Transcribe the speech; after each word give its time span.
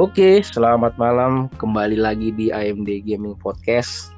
Oke, 0.00 0.40
selamat 0.40 0.96
malam. 0.96 1.52
Kembali 1.60 2.00
lagi 2.00 2.32
di 2.32 2.48
AMD 2.48 3.04
Gaming 3.04 3.36
Podcast. 3.36 4.16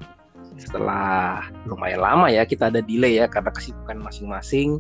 Setelah 0.55 1.43
lumayan 1.67 1.99
lama 1.99 2.31
ya 2.31 2.47
kita 2.47 2.71
ada 2.71 2.79
delay 2.79 3.19
ya 3.19 3.27
karena 3.27 3.51
kesibukan 3.51 3.99
masing-masing. 3.99 4.79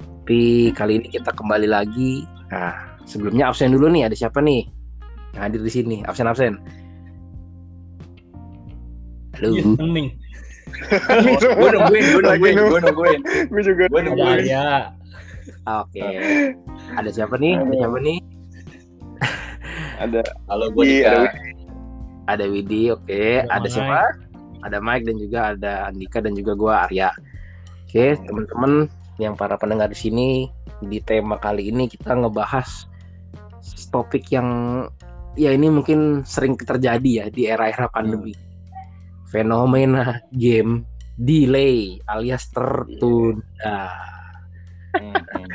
Tapi 0.00 0.72
kali 0.72 1.04
ini 1.04 1.12
kita 1.12 1.36
kembali 1.36 1.68
lagi. 1.68 2.24
Nah, 2.48 2.96
sebelumnya 3.04 3.52
absen 3.52 3.76
dulu 3.76 3.92
nih. 3.92 4.08
Ada 4.08 4.24
siapa 4.24 4.40
nih 4.40 4.64
yang 5.36 5.52
hadir 5.52 5.60
di 5.60 5.68
sini? 5.68 6.00
Absen 6.08 6.24
absen. 6.24 6.56
Halo. 9.36 9.52
Iya, 9.52 9.68
hening. 9.84 10.08
gue 11.60 11.68
nungguin, 11.76 12.04
gue 12.08 12.22
nungguin, 12.24 12.56
gue 12.56 12.80
nungguin. 12.88 13.20
Gue 13.52 13.62
juga 13.68 13.84
Gue 13.92 14.00
nungguin. 14.00 14.48
Arya. 14.48 14.96
Oke. 15.84 16.08
Ada 16.96 17.12
siapa 17.12 17.36
nih? 17.36 17.60
Ada 17.60 17.84
siapa 17.84 18.00
nih? 18.00 18.37
Ada 19.98 20.22
Halo, 20.46 20.70
gue 20.72 20.84
Iya, 20.86 21.10
ada 21.10 21.18
Dika. 21.34 21.58
Ada 22.28 22.44
Widi, 22.44 22.82
oke. 22.92 23.22
Ada 23.48 23.48
Ada 23.48 23.58
Mike. 23.64 23.72
siapa? 23.72 24.02
Ada 24.58 24.78
Mike 24.82 25.04
dan 25.08 25.16
juga 25.16 25.40
ada 25.56 25.72
Andika 25.88 26.18
dan 26.20 26.32
juga 26.36 26.52
gua 26.58 26.72
Arya. 26.84 27.08
Oke, 27.88 28.20
teman-teman 28.20 28.72
yang 29.16 29.32
para 29.32 29.56
pendengar 29.56 29.88
di 29.88 29.96
sini 29.96 30.28
di 30.84 31.00
tema 31.02 31.40
kali 31.40 31.72
ini 31.72 31.88
kita 31.88 32.14
ngebahas 32.14 32.86
topik 33.90 34.28
yang 34.30 34.84
ya 35.34 35.50
ini 35.56 35.72
mungkin 35.72 36.22
sering 36.22 36.54
terjadi 36.60 37.24
ya 37.24 37.26
di 37.32 37.48
era-era 37.48 37.88
pandemi. 37.88 38.36
Fenomena 39.32 40.20
game 40.36 40.84
delay 41.16 41.96
alias 42.12 42.52
tertunda. 42.52 43.88
Hmm, 44.92 45.16
hmm. 45.16 45.46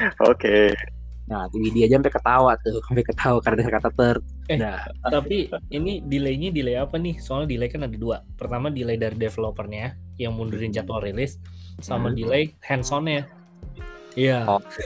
Nah, 1.23 1.47
Widi 1.55 1.87
aja 1.87 1.95
sampai 1.95 2.11
ketawa 2.11 2.51
tuh, 2.59 2.79
sampai 2.87 3.03
ketawa 3.03 3.39
karena 3.39 3.63
kata 3.63 3.89
tertunda. 3.95 4.73
Tapi 5.01 5.37
ini 5.71 6.03
delaynya 6.03 6.51
delay 6.51 6.75
apa 6.75 6.99
nih? 6.99 7.15
Soalnya 7.17 7.47
delay 7.47 7.71
kan 7.71 7.87
ada 7.87 7.95
dua. 7.95 8.19
Pertama 8.35 8.67
delay 8.67 8.99
dari 8.99 9.15
developernya 9.15 9.95
yang 10.19 10.35
mundurin 10.35 10.69
jadwal 10.69 10.99
rilis, 10.99 11.39
sama 11.79 12.11
Hmm. 12.11 12.17
delay 12.19 12.43
hands-on-nya. 12.59 13.23
Iya. 14.13 14.45
Oke. 14.45 14.83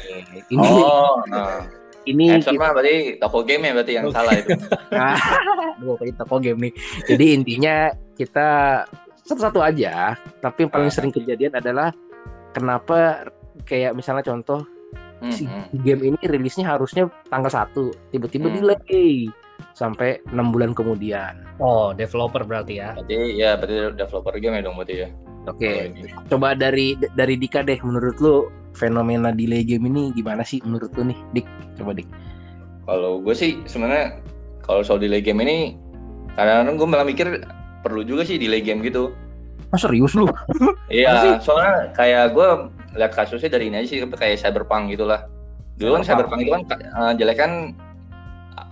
Ini 0.48 0.62
Oh, 0.62 1.20
nah. 1.34 1.66
ini 2.08 2.32
mah 2.56 2.72
berarti 2.72 3.20
toko 3.20 3.44
game 3.44 3.68
ya 3.68 3.72
berarti 3.76 3.94
yang 3.98 4.08
salah 4.14 4.34
itu. 4.38 4.56
Ah, 4.96 5.20
Aduh, 5.76 6.00
kayak 6.00 6.16
toko 6.16 6.40
game 6.40 6.70
nih. 6.70 6.74
Jadi 7.06 7.26
intinya 7.36 7.76
kita 8.16 8.48
satu-satu 9.28 9.60
aja, 9.60 10.16
tapi 10.40 10.64
yang 10.64 10.72
paling 10.72 10.88
sering 10.88 11.12
kejadian 11.12 11.52
adalah 11.54 11.92
kenapa 12.56 13.28
kayak 13.68 13.92
misalnya 13.92 14.24
contoh 14.24 14.64
Hmm, 15.18 15.34
si 15.34 15.50
hmm. 15.50 15.82
game 15.82 16.02
ini 16.14 16.20
rilisnya 16.30 16.66
harusnya 16.70 17.10
tanggal 17.34 17.50
1, 17.50 17.90
tiba-tiba 18.14 18.54
Hmm. 18.54 18.56
delay 18.62 19.34
sampai 19.74 20.22
enam 20.34 20.54
bulan 20.54 20.74
kemudian. 20.74 21.42
Oh, 21.58 21.94
developer 21.94 22.46
berarti 22.46 22.82
ya. 22.82 22.94
Berarti 22.94 23.16
ya 23.38 23.58
berarti 23.58 23.98
developer 23.98 24.34
game 24.38 24.56
ya 24.58 24.62
dong 24.62 24.78
berarti 24.78 24.96
ya. 25.06 25.10
Oke, 25.48 25.96
ini. 25.96 26.12
coba 26.28 26.54
dari 26.60 27.00
dari 27.16 27.40
Dika 27.40 27.64
deh 27.64 27.80
menurut 27.80 28.20
lu 28.20 28.52
fenomena 28.76 29.32
delay 29.32 29.64
game 29.64 29.88
ini 29.88 30.12
gimana 30.12 30.44
sih 30.44 30.60
menurut 30.68 30.92
lu 31.00 31.10
nih, 31.10 31.20
Dik? 31.34 31.48
Coba 31.80 31.96
Dik. 31.96 32.10
Kalau 32.84 33.24
gue 33.24 33.34
sih 33.34 33.58
sebenarnya 33.64 34.20
kalau 34.62 34.84
soal 34.84 35.00
delay 35.00 35.24
game 35.24 35.40
ini 35.42 35.80
kadang-kadang 36.36 36.76
gue 36.76 36.88
malah 36.88 37.08
mikir 37.08 37.28
perlu 37.82 38.04
juga 38.04 38.28
sih 38.28 38.36
delay 38.36 38.60
game 38.60 38.84
gitu. 38.84 39.16
Ah, 39.72 39.80
serius 39.80 40.16
lu? 40.16 40.28
Iya, 40.88 41.40
soalnya 41.44 41.92
kayak 41.96 42.36
gue 42.36 42.50
lihat 42.98 43.14
kasusnya 43.14 43.54
dari 43.54 43.70
ini 43.70 43.86
aja 43.86 43.88
sih 43.88 43.98
kayak 44.04 44.42
cyberpunk 44.42 44.92
gitulah. 44.92 45.30
Dulu 45.78 46.02
kan 46.02 46.04
Cyberpunk. 46.04 46.40
itu 46.42 46.52
kan 46.52 46.64
eh, 46.82 47.12
jelek 47.22 47.38
kan 47.38 47.52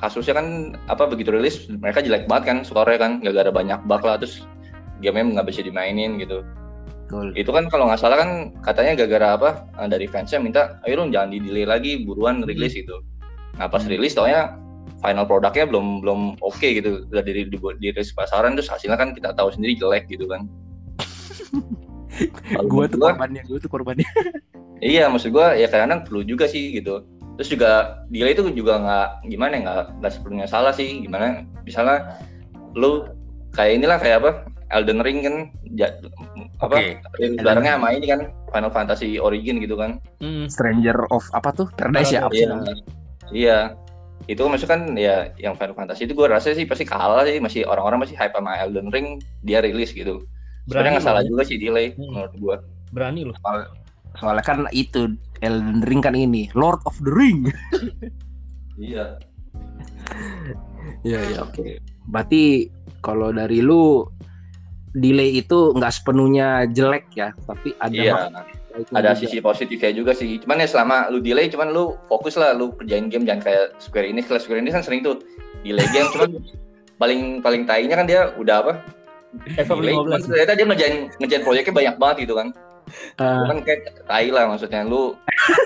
kasusnya 0.02 0.34
kan 0.42 0.48
apa 0.90 1.06
begitu 1.06 1.30
rilis 1.30 1.70
mereka 1.70 2.02
jelek 2.02 2.26
banget 2.26 2.44
kan 2.50 2.58
skornya 2.66 2.98
kan 2.98 3.22
gak 3.22 3.38
ada 3.38 3.54
banyak 3.54 3.80
bug 3.86 4.02
lah 4.02 4.17
terus 4.17 4.44
gamenya 4.99 5.39
nggak 5.39 5.48
bisa 5.54 5.61
dimainin 5.61 6.17
gitu. 6.17 6.42
Betul. 7.05 7.38
Itu 7.38 7.54
kan 7.54 7.70
kalau 7.70 7.86
nggak 7.86 8.02
salah 8.02 8.17
kan 8.17 8.30
katanya 8.66 8.98
gara-gara 9.05 9.27
apa 9.38 9.49
eh, 9.86 9.88
dari 9.88 10.10
fansnya 10.10 10.42
minta 10.42 10.82
ayo 10.89 10.98
dong 10.98 11.14
jangan 11.14 11.30
di 11.30 11.39
delay 11.45 11.66
lagi 11.70 12.02
buruan 12.02 12.42
rilis 12.42 12.73
gitu. 12.73 13.05
Nah 13.61 13.70
pas 13.70 13.86
Hmm. 13.86 13.94
rilis 13.94 14.17
taunya 14.17 14.58
final 15.05 15.30
produknya 15.30 15.70
belum 15.70 16.02
belum 16.02 16.20
oke 16.42 16.66
gitu 16.66 17.05
udah 17.14 17.22
di, 17.22 17.45
di, 17.45 17.58
dirilis 17.78 18.10
pasaran 18.17 18.58
terus 18.58 18.73
hasilnya 18.73 18.98
kan 18.98 19.14
kita 19.14 19.38
tahu 19.38 19.54
sendiri 19.54 19.78
jelek 19.78 20.10
gitu 20.10 20.26
kan. 20.26 20.49
Menurut 22.55 22.89
tuh 22.92 22.99
gua, 22.99 23.11
korbannya, 23.14 23.42
gua 23.48 23.58
tuh 23.59 23.71
korbannya. 23.71 24.08
Iya, 24.83 25.08
maksud 25.08 25.31
gua 25.31 25.55
ya 25.55 25.71
kadang-kadang 25.71 26.03
perlu 26.03 26.21
juga 26.27 26.52
sih 26.52 26.76
gitu. 26.76 26.99
Terus 27.39 27.48
juga 27.48 27.71
delay 28.11 28.36
itu 28.36 28.43
juga 28.52 28.76
nggak 28.76 29.08
gimana 29.31 29.52
ya, 29.55 29.59
nggak 29.64 29.80
nggak 30.03 30.11
sepenuhnya 30.11 30.48
salah 30.52 30.75
sih. 30.75 30.99
Gimana 30.99 31.48
misalnya 31.64 32.20
lu 32.75 33.08
kayak 33.55 33.71
inilah 33.80 33.98
kayak 34.04 34.17
apa 34.20 34.31
Elden 34.75 34.99
Ring 34.99 35.23
kan 35.23 35.36
ja- 35.80 35.95
apa 36.59 36.75
Elden 37.17 37.39
barengnya 37.39 37.80
sama 37.80 37.87
ini 37.95 38.05
kan 38.11 38.20
Final 38.52 38.71
Fantasy 38.75 39.15
Origin 39.15 39.64
gitu 39.64 39.80
kan. 39.80 40.04
Hmm. 40.20 40.52
Stranger 40.52 41.08
of 41.08 41.23
apa 41.31 41.55
tuh? 41.55 41.67
Paradise 41.80 42.11
ya? 42.11 42.27
Iya. 42.36 42.52
Iya. 43.31 43.58
Itu 44.27 44.43
maksud 44.52 44.67
kan 44.67 44.99
ya 44.99 45.31
yang 45.39 45.55
Final 45.55 45.73
Fantasy 45.80 46.04
itu 46.04 46.14
gua 46.14 46.36
rasa 46.36 46.52
sih 46.52 46.67
pasti 46.67 46.83
kalah 46.83 47.23
sih 47.23 47.39
masih 47.39 47.64
orang-orang 47.64 48.04
masih 48.04 48.20
hype 48.20 48.36
sama 48.36 48.59
Elden 48.59 48.92
Ring 48.92 49.23
dia 49.39 49.64
rilis 49.64 49.95
gitu. 49.95 50.27
Sebenarnya 50.65 50.92
nggak 50.98 51.05
salah 51.05 51.23
juga 51.23 51.42
sih 51.45 51.58
delay 51.58 51.93
Hmm. 51.93 52.09
menurut 52.11 52.33
gua. 52.37 52.55
Berani 52.89 53.21
loh. 53.26 53.37
Soalnya 54.15 54.43
kan 54.43 54.65
itu 54.71 55.11
Elden 55.39 55.83
Ring 55.83 55.99
kan 55.99 56.15
ini 56.15 56.48
Lord 56.53 56.80
of 56.86 56.95
the 57.02 57.11
Ring. 57.11 57.48
Iya. 58.75 59.15
Iya 61.05 61.20
iya 61.31 61.39
oke. 61.42 61.80
Berarti 62.11 62.67
kalau 62.99 63.31
dari 63.31 63.64
lu 63.64 64.04
delay 64.92 65.39
itu 65.39 65.71
nggak 65.71 65.93
sepenuhnya 65.95 66.67
jelek 66.71 67.08
ya, 67.14 67.31
tapi 67.45 67.71
ada 67.80 67.95
Iya. 67.95 68.14
ada 68.92 69.15
juga. 69.15 69.20
sisi 69.23 69.39
positifnya 69.39 69.95
juga 69.95 70.11
sih. 70.11 70.36
Cuman 70.43 70.59
ya 70.59 70.67
selama 70.67 71.08
lu 71.08 71.23
delay, 71.23 71.48
cuman 71.48 71.71
lu 71.71 71.95
fokus 72.11 72.36
lah, 72.36 72.52
lu 72.52 72.75
kerjain 72.75 73.08
game 73.08 73.23
jangan 73.23 73.48
kayak 73.48 73.65
Square 73.80 74.11
Enix. 74.11 74.27
Kalau 74.27 74.42
Square 74.43 74.59
Enix 74.59 74.75
kan 74.75 74.83
sering 74.83 74.99
tuh 74.99 75.23
delay 75.64 75.87
game, 75.95 76.11
cuman 76.11 76.30
paling 77.02 77.39
paling 77.39 77.64
tainya 77.64 77.95
kan 77.95 78.04
dia 78.04 78.36
udah 78.36 78.59
apa? 78.59 78.73
Delay, 79.38 79.94
cuman 79.94 80.16
15. 80.16 80.26
ternyata 80.26 80.52
dia 80.54 80.66
ngerjain 80.66 80.96
ngerjain 81.18 81.44
proyeknya 81.44 81.73
banyak 81.73 81.96
banget 81.98 82.18
gitu 82.23 82.34
kan. 82.34 82.48
Eh, 83.18 83.40
Cuman 83.42 83.58
kayak 83.62 83.80
tai 84.04 84.30
lah 84.30 84.46
maksudnya 84.46 84.82
lu 84.82 85.18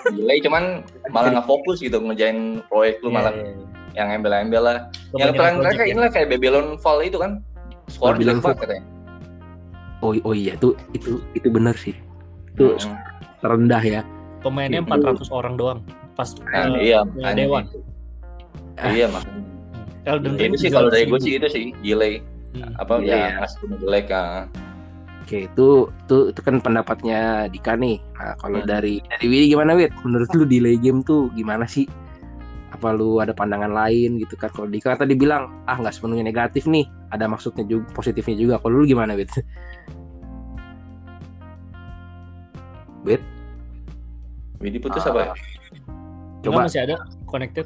delay, 0.09 0.39
cuman 0.39 0.63
malah 1.09 1.29
nggak 1.33 1.45
fokus 1.45 1.77
gitu 1.77 1.99
ngerjain 1.99 2.63
proyek 2.65 3.01
lu 3.01 3.09
malah 3.09 3.31
Iya, 3.31 3.43
iya, 3.43 3.51
iya. 3.51 3.65
yang 3.93 4.07
embel-embel 4.13 4.63
lah. 4.63 4.77
yang 5.13 5.33
project 5.33 5.59
terakhir 5.59 5.81
ya. 5.81 5.91
inilah 5.91 6.09
kayak 6.09 6.27
Babylon 6.29 6.67
Fall 6.77 6.99
itu 7.01 7.17
kan. 7.17 7.43
Skor 7.87 8.15
Babylon 8.15 8.37
jelek 8.37 8.43
banget 8.45 8.57
katanya. 8.61 8.83
oh 9.99 10.11
oh 10.23 10.31
iya 10.33 10.53
itu 10.55 10.69
itu 10.93 11.11
itu 11.33 11.47
benar 11.49 11.75
sih. 11.75 11.91
Itu 12.53 12.79
Hmm. 12.79 12.95
terendah 13.39 13.83
ya. 13.83 14.01
Pemainnya 14.39 14.79
Itu- 14.79 14.87
400 14.89 15.27
orang 15.29 15.53
doang. 15.55 15.79
Pas 16.13 16.31
Nah, 16.45 16.71
eh, 16.73 16.87
iya, 16.87 17.03
punya 17.03 17.27
anjing. 17.27 17.47
Dewa. 17.47 17.59
Iya, 18.81 19.05
makanya. 19.09 19.43
Elden 20.05 20.33
Ya, 20.33 20.39
Ring 20.39 20.49
itu 20.49 20.57
sih 20.57 20.69
kalau 20.69 20.87
dari 20.87 21.03
gue 21.03 21.19
700.000. 21.19 21.19
sih 21.19 21.33
itu 21.35 21.47
sih 21.49 21.63
delay. 21.83 22.23
Hmm. 22.49 22.73
apa 22.75 22.97
Iya, 22.99 23.37
ya 23.39 23.45
punya 23.61 23.77
jelek 23.77 24.07
ah. 24.09 24.49
Oke 25.21 25.45
itu 25.45 25.67
itu 25.85 26.17
itu 26.33 26.39
kan 26.41 26.57
pendapatnya 26.57 27.45
Dika 27.47 27.77
nih. 27.77 28.01
Nah, 28.17 28.33
kalau 28.41 28.59
Hmm. 28.61 28.67
dari 28.67 28.97
dari 29.05 29.25
Widi 29.29 29.53
gimana 29.53 29.77
Wid? 29.77 29.93
Menurut 30.01 30.29
lu 30.33 30.43
delay 30.43 30.73
game 30.75 31.05
tuh 31.05 31.29
gimana 31.31 31.69
sih? 31.69 31.85
Apa 32.73 32.89
lu 32.93 33.21
ada 33.21 33.29
pandangan 33.31 33.69
lain 33.69 34.17
gitu 34.17 34.33
kan? 34.33 34.49
Kalau 34.49 34.65
Dika 34.65 34.97
tadi 34.97 35.13
bilang 35.13 35.53
ah 35.65 35.77
nggak 35.77 35.93
sepenuhnya 35.93 36.25
negatif 36.25 36.65
nih, 36.65 36.89
ada 37.13 37.29
maksudnya 37.29 37.61
juga 37.63 37.85
positifnya 37.93 38.33
juga. 38.33 38.57
Kalau 38.57 38.81
lu 38.81 38.89
gimana 38.89 39.13
Wid? 39.13 39.29
Wid? 43.05 43.21
Widi 44.59 44.77
putus 44.81 45.05
Ah. 45.05 45.13
apa 45.13 45.19
ya? 45.21 45.25
Enggak, 45.29 45.37
Coba 46.41 46.59
masih 46.65 46.81
ada 46.83 46.95
connected. 47.25 47.65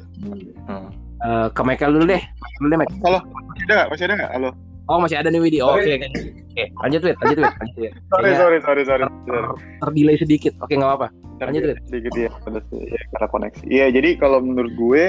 Hmm. 0.68 0.90
eh, 1.24 1.46
ke 1.50 1.62
Michael 1.64 1.96
dulu 1.96 2.04
deh. 2.06 2.20
Michael 2.20 2.60
dulu 2.60 2.68
deh, 2.68 2.78
Mike. 2.84 2.92
Halo, 3.00 3.18
masih 3.24 3.64
ada 3.64 3.72
nggak? 3.72 3.88
Masih 3.88 4.04
ada 4.04 4.14
nggak? 4.14 4.32
Halo. 4.36 4.50
Oh 4.84 5.00
masih 5.00 5.16
ada 5.16 5.32
nih 5.32 5.40
Widi. 5.40 5.58
Oh, 5.64 5.72
Oke 5.72 5.96
oke. 5.96 6.08
Oke, 6.54 6.64
lanjut 6.84 7.00
Wid, 7.02 7.16
lanjut 7.18 7.38
Wid, 7.40 7.52
lanjut 7.56 7.76
Wid. 7.80 7.92
Sorry, 8.12 8.32
sorry, 8.36 8.58
sorry, 8.60 8.82
sorry. 8.84 9.04
sorry. 9.24 9.48
Terdelay 9.80 10.16
sedikit. 10.20 10.52
Oke 10.60 10.76
nggak 10.76 10.90
apa-apa. 10.92 11.08
Lanjut, 11.40 11.62
Wid. 11.72 11.76
Sedikit 11.88 12.12
ya, 12.14 12.28
ya, 12.70 13.00
karena 13.10 13.26
koneksi. 13.32 13.64
Iya, 13.66 13.86
jadi 13.90 14.08
kalau 14.20 14.38
menurut 14.44 14.72
gue, 14.76 15.04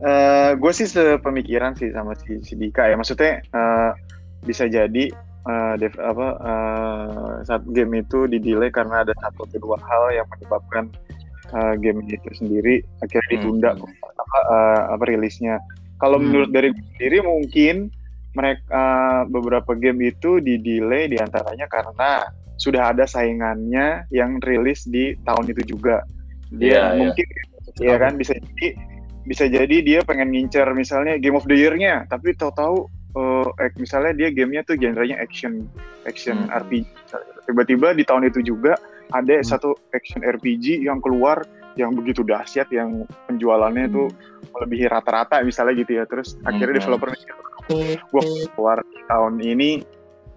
eh 0.00 0.50
gue 0.56 0.72
sih 0.72 0.88
sepemikiran 0.88 1.76
sih 1.76 1.92
sama 1.92 2.16
si, 2.16 2.40
si 2.40 2.56
Dika 2.56 2.88
ya. 2.88 2.96
Maksudnya 2.96 3.44
eh, 3.44 3.90
bisa 4.42 4.64
jadi 4.66 5.04
eh, 5.44 5.74
dev- 5.76 6.00
apa 6.00 6.26
eh, 6.40 7.32
saat 7.44 7.62
game 7.70 8.00
itu 8.00 8.24
di 8.24 8.40
delay 8.40 8.72
karena 8.72 9.04
ada 9.04 9.12
satu 9.20 9.44
atau 9.44 9.58
dua 9.60 9.76
hal 9.84 10.16
yang 10.16 10.26
menyebabkan 10.32 10.88
eh, 11.52 11.74
game 11.76 12.00
itu 12.08 12.28
sendiri 12.34 12.80
akhirnya 12.98 13.28
ditunda 13.30 13.70
Hmm. 13.76 13.84
apa, 14.16 14.38
eh, 14.48 14.82
apa 14.96 15.04
rilisnya. 15.06 15.60
Kalau 16.00 16.16
Hmm. 16.16 16.32
menurut 16.32 16.50
dari 16.50 16.72
gue 16.72 16.84
sendiri 16.96 17.20
mungkin 17.20 17.92
mereka 18.34 18.84
beberapa 19.30 19.72
game 19.78 20.10
itu 20.10 20.42
di 20.42 20.58
delay 20.58 21.06
di 21.06 21.18
antaranya 21.18 21.70
karena 21.70 22.26
sudah 22.58 22.94
ada 22.94 23.06
saingannya 23.06 24.06
yang 24.14 24.38
rilis 24.42 24.86
di 24.86 25.14
tahun 25.26 25.50
itu 25.50 25.74
juga. 25.74 26.02
Dia 26.54 26.94
iya. 26.94 26.98
mungkin 26.98 27.26
ya 27.82 27.96
kan 27.98 28.14
bisa 28.14 28.34
jadi 28.38 28.68
bisa 29.24 29.44
jadi 29.48 29.76
dia 29.80 30.00
pengen 30.04 30.30
ngincer 30.30 30.68
misalnya 30.76 31.16
Game 31.18 31.34
of 31.34 31.48
the 31.48 31.56
Year-nya, 31.56 32.06
tapi 32.06 32.36
tahu-tahu 32.36 32.86
eh, 33.14 33.48
eh, 33.62 33.70
misalnya 33.78 34.12
dia 34.14 34.28
gamenya 34.34 34.62
tuh 34.66 34.76
genrenya 34.78 35.16
action 35.18 35.66
action 36.04 36.46
Hmm. 36.46 36.66
RPG. 36.66 36.84
Tiba-tiba 37.46 37.94
di 37.94 38.02
tahun 38.04 38.28
itu 38.28 38.42
juga 38.42 38.74
ada 39.14 39.34
Hmm. 39.38 39.46
satu 39.46 39.74
action 39.94 40.22
RPG 40.22 40.82
yang 40.82 40.98
keluar 40.98 41.42
yang 41.74 41.90
begitu 41.94 42.22
dahsyat 42.22 42.70
yang 42.70 43.02
penjualannya 43.26 43.90
tuh 43.90 44.06
melebihi 44.54 44.86
rata-rata 44.86 45.42
misalnya 45.42 45.74
gitu 45.82 45.98
ya. 45.98 46.04
Terus 46.06 46.38
akhirnya 46.46 46.78
Hmm. 46.78 46.80
developer 46.86 47.08
mikir, 47.10 47.34
gue 47.68 48.22
keluar 48.54 48.78
tahun 49.08 49.40
ini 49.40 49.80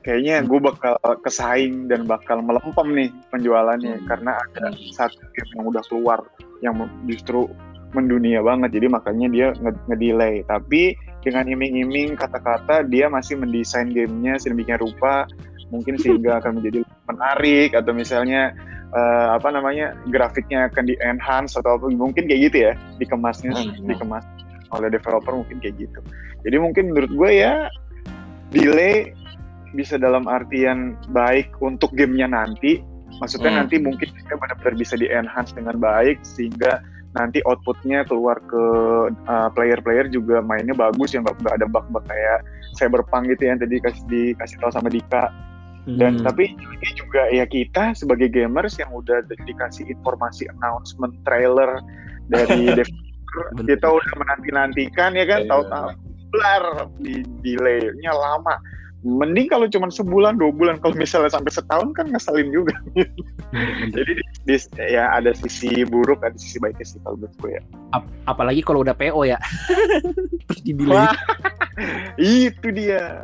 kayaknya 0.01 0.39
gue 0.47 0.59
bakal 0.63 0.95
kesaing 1.19 1.91
dan 1.91 2.07
bakal 2.07 2.39
melempem 2.39 2.87
nih 2.95 3.09
penjualannya 3.27 3.99
Hmm. 3.99 4.07
karena 4.07 4.31
ada 4.39 4.71
satu 4.95 5.19
game 5.35 5.51
yang 5.59 5.65
udah 5.67 5.83
keluar 5.91 6.19
yang 6.63 6.73
justru 7.03 7.51
mendunia 7.91 8.39
banget 8.43 8.79
jadi 8.79 8.87
makanya 8.87 9.27
dia 9.31 9.47
nge- 9.59 9.83
nge-delay 9.91 10.43
tapi 10.47 10.95
dengan 11.23 11.43
iming-iming 11.47 12.15
kata-kata 12.15 12.87
dia 12.87 13.11
masih 13.11 13.35
mendesain 13.35 13.91
gamenya 13.91 14.39
sedemikian 14.39 14.79
rupa 14.79 15.27
mungkin 15.67 15.99
sehingga 15.99 16.39
akan 16.39 16.63
menjadi 16.63 16.87
menarik 17.11 17.75
atau 17.75 17.91
misalnya 17.91 18.55
eh, 18.95 19.27
apa 19.35 19.51
namanya 19.51 19.91
grafiknya 20.07 20.71
akan 20.71 20.87
di 20.87 20.95
enhance 21.03 21.59
atau 21.59 21.75
apa 21.75 21.91
mungkin 21.91 22.23
kayak 22.31 22.41
gitu 22.47 22.57
ya 22.71 22.73
dikemasnya 22.95 23.51
Hmm. 23.51 23.83
dikemas 23.83 24.23
oleh 24.75 24.87
developer 24.91 25.33
mungkin 25.33 25.57
kayak 25.59 25.75
gitu 25.79 25.99
jadi 26.43 26.57
mungkin 26.59 26.91
menurut 26.91 27.11
gue 27.11 27.31
ya 27.43 27.67
delay 28.51 29.11
bisa 29.75 29.99
dalam 29.99 30.25
artian 30.25 30.95
baik 31.11 31.51
untuk 31.59 31.91
gamenya 31.93 32.31
nanti 32.31 32.79
maksudnya 33.19 33.51
Hmm. 33.51 33.59
nanti 33.65 33.75
mungkin 33.79 34.07
kita 34.07 34.35
benar-benar 34.39 34.75
bisa 34.79 34.95
di 34.95 35.07
enhance 35.11 35.51
dengan 35.51 35.75
baik 35.79 36.21
sehingga 36.23 36.79
nanti 37.15 37.41
outputnya 37.49 38.05
keluar 38.05 38.37
ke 38.45 38.63
uh, 39.09 39.49
player-player 39.57 40.11
juga 40.11 40.43
mainnya 40.43 40.77
bagus 40.77 41.15
ya 41.17 41.23
nggak 41.23 41.55
ada 41.59 41.65
bug-bug 41.65 42.03
kayak 42.05 42.45
cyberpunk 42.77 43.31
gitu 43.33 43.49
yang 43.49 43.57
tadi 43.57 43.81
kasih 43.81 44.03
dikasih 44.05 44.57
tahu 44.61 44.71
sama 44.71 44.89
Dika 44.91 45.31
dan 45.95 46.19
Hmm. 46.19 46.27
tapi 46.27 46.51
ini 46.51 46.89
juga 46.99 47.31
ya 47.31 47.47
kita 47.47 47.95
sebagai 47.95 48.27
gamers 48.27 48.75
yang 48.75 48.91
udah 48.91 49.23
di- 49.23 49.39
dikasih 49.47 49.87
informasi 49.87 50.51
announcement 50.51 51.15
trailer 51.23 51.79
dari 52.27 52.75
Bener. 53.27 53.75
kita 53.75 53.87
udah 53.91 54.13
menanti 54.17 54.49
nantikan 54.55 55.11
ya 55.13 55.25
kan 55.27 55.39
Iya. 55.43 55.49
tahu-tahu 55.51 55.87
blar 56.27 56.63
di 56.99 57.23
delaynya 57.43 58.11
lama 58.11 58.55
mending 59.05 59.47
kalau 59.47 59.69
cuma 59.69 59.87
sebulan 59.93 60.41
dua 60.41 60.49
bulan. 60.49 60.75
Kalau 60.81 60.97
misalnya 60.97 61.29
sampai 61.29 61.53
setahun 61.53 61.93
kan 61.93 62.09
ngeselin 62.09 62.49
juga. 62.49 62.73
Jadi 63.93 64.11
di, 64.17 64.23
di- 64.45 64.89
ya 64.89 65.13
ada 65.13 65.31
sisi 65.37 65.85
buruk 65.85 66.21
ada 66.25 66.33
sisi 66.35 66.57
baiknya 66.57 66.85
sih 66.85 66.99
kalau 67.05 67.17
menurut 67.21 67.35
gue 67.37 67.51
ya. 67.57 67.61
Ap- 67.93 68.09
apalagi 68.25 68.61
kalau 68.65 68.81
udah 68.81 68.97
PO 68.97 69.21
ya. 69.23 69.37
Terus 70.47 70.61
di 70.63 70.71
delay 70.73 70.95
Wah, 70.95 71.13
itu 72.17 72.67
dia. 72.73 73.21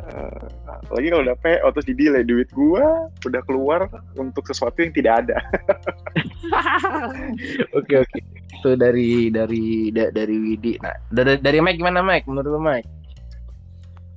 Apalagi 0.84 1.08
kalau 1.10 1.24
udah 1.26 1.38
PO 1.40 1.66
terus 1.72 1.86
di 1.88 1.94
delay 1.96 2.22
duit 2.22 2.48
gua 2.52 3.08
udah 3.24 3.42
keluar 3.48 3.88
untuk 4.14 4.44
sesuatu 4.44 4.76
yang 4.84 4.92
tidak 4.92 5.24
ada. 5.26 5.36
Oke 7.78 7.94
oke. 7.98 8.18
Itu 8.60 8.76
dari 8.78 9.28
dari 9.32 9.90
da- 9.90 10.12
dari 10.12 10.36
Widi. 10.38 10.78
Nah 10.80 10.94
dari 11.10 11.40
dari 11.40 11.58
Mike 11.58 11.80
gimana 11.80 12.00
Mike? 12.04 12.28
Menurut 12.28 12.48
lu 12.48 12.60
Mike 12.60 12.88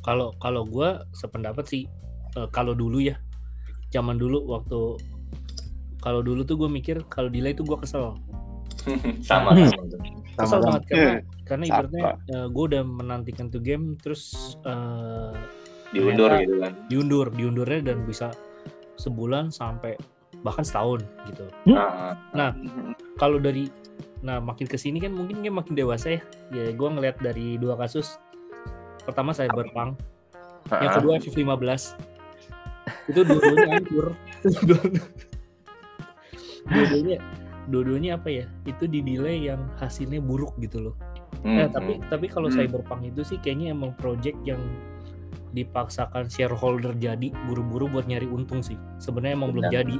kalau 0.07 0.31
kalau 0.39 0.63
gue 0.63 0.87
sependapat 1.11 1.67
sih 1.67 1.83
eh, 2.33 2.47
kalau 2.49 2.71
dulu 2.71 3.03
ya 3.03 3.19
zaman 3.89 4.15
dulu 4.15 4.39
waktu 4.47 4.95
kalau 5.97 6.21
dulu 6.21 6.41
tuh 6.41 6.55
gue 6.55 6.69
mikir 6.69 7.03
kalau 7.05 7.27
delay 7.27 7.51
tuh 7.51 7.65
gue 7.65 7.75
kesel. 7.83 8.15
Sama 9.19 9.51
Hmm. 9.51 9.67
sama. 9.67 9.83
Tuh. 9.85 9.99
kesel 10.37 10.59
banget 10.61 10.81
karena 10.85 11.11
karena 11.43 11.63
Sama. 11.65 11.71
ibaratnya 11.73 12.07
gue 12.47 12.63
udah 12.67 12.83
menantikan 12.85 13.45
tuh 13.47 13.59
game 13.59 13.97
terus 13.97 14.31
eh, 14.63 15.33
diundur 15.89 16.29
Ternyata- 16.29 16.41
gitu 16.41 16.55
kan. 16.57 16.73
diundur 16.87 17.25
diundurnya 17.29 17.79
dan 17.83 17.97
bisa 18.03 18.31
sebulan 18.95 19.49
sampai 19.49 19.97
bahkan 20.37 20.61
setahun 20.61 21.01
gitu. 21.25 21.49
Nah, 21.65 22.13
Nah, 22.31 22.53
kalau 23.15 23.37
dari 23.37 23.67
nah 24.19 24.37
makin 24.39 24.65
ke 24.65 24.75
sini 24.75 24.97
kan 24.97 25.09
mungkin 25.11 25.41
dia 25.41 25.49
makin 25.49 25.73
dewasa 25.73 26.13
ya. 26.13 26.21
Ya 26.49 26.69
gue 26.69 26.87
ngeliat 26.87 27.17
dari 27.17 27.57
dua 27.57 27.73
kasus 27.75 28.21
pertama 29.07 29.31
Cyberpunk 29.31 29.95
yang 30.69 30.83
nah, 30.83 30.95
kedua 30.99 31.13
F15 31.17 31.95
itu 33.07 33.19
dua-duanya 33.23 33.69
hancur 33.73 34.07
dua-duanya 36.67 37.17
dua-duanya 37.67 38.11
apa 38.15 38.29
ya 38.31 38.45
itu 38.63 38.83
di 38.85 38.99
delay 38.99 39.47
yang 39.47 39.63
hasilnya 39.77 40.19
buruk 40.19 40.55
gitu 40.59 40.91
loh 40.91 40.95
hmm, 41.41 41.55
Nah, 41.57 41.67
tapi 41.67 41.99
tapi 42.07 42.25
kalau 42.27 42.47
Hmm. 42.47 42.57
Cyberpunk 42.57 43.01
itu 43.05 43.21
sih 43.23 43.37
kayaknya 43.39 43.71
emang 43.71 43.95
project 43.95 44.35
yang 44.43 44.59
dipaksakan 45.47 46.27
shareholder 46.27 46.91
jadi 46.93 47.31
buru-buru 47.47 47.87
buat 47.87 48.05
nyari 48.05 48.27
untung 48.27 48.59
sih. 48.61 48.75
Sebenarnya 48.99 49.33
emang 49.33 49.55
belum 49.55 49.65
Benar. 49.65 49.75
jadi. 49.79 49.95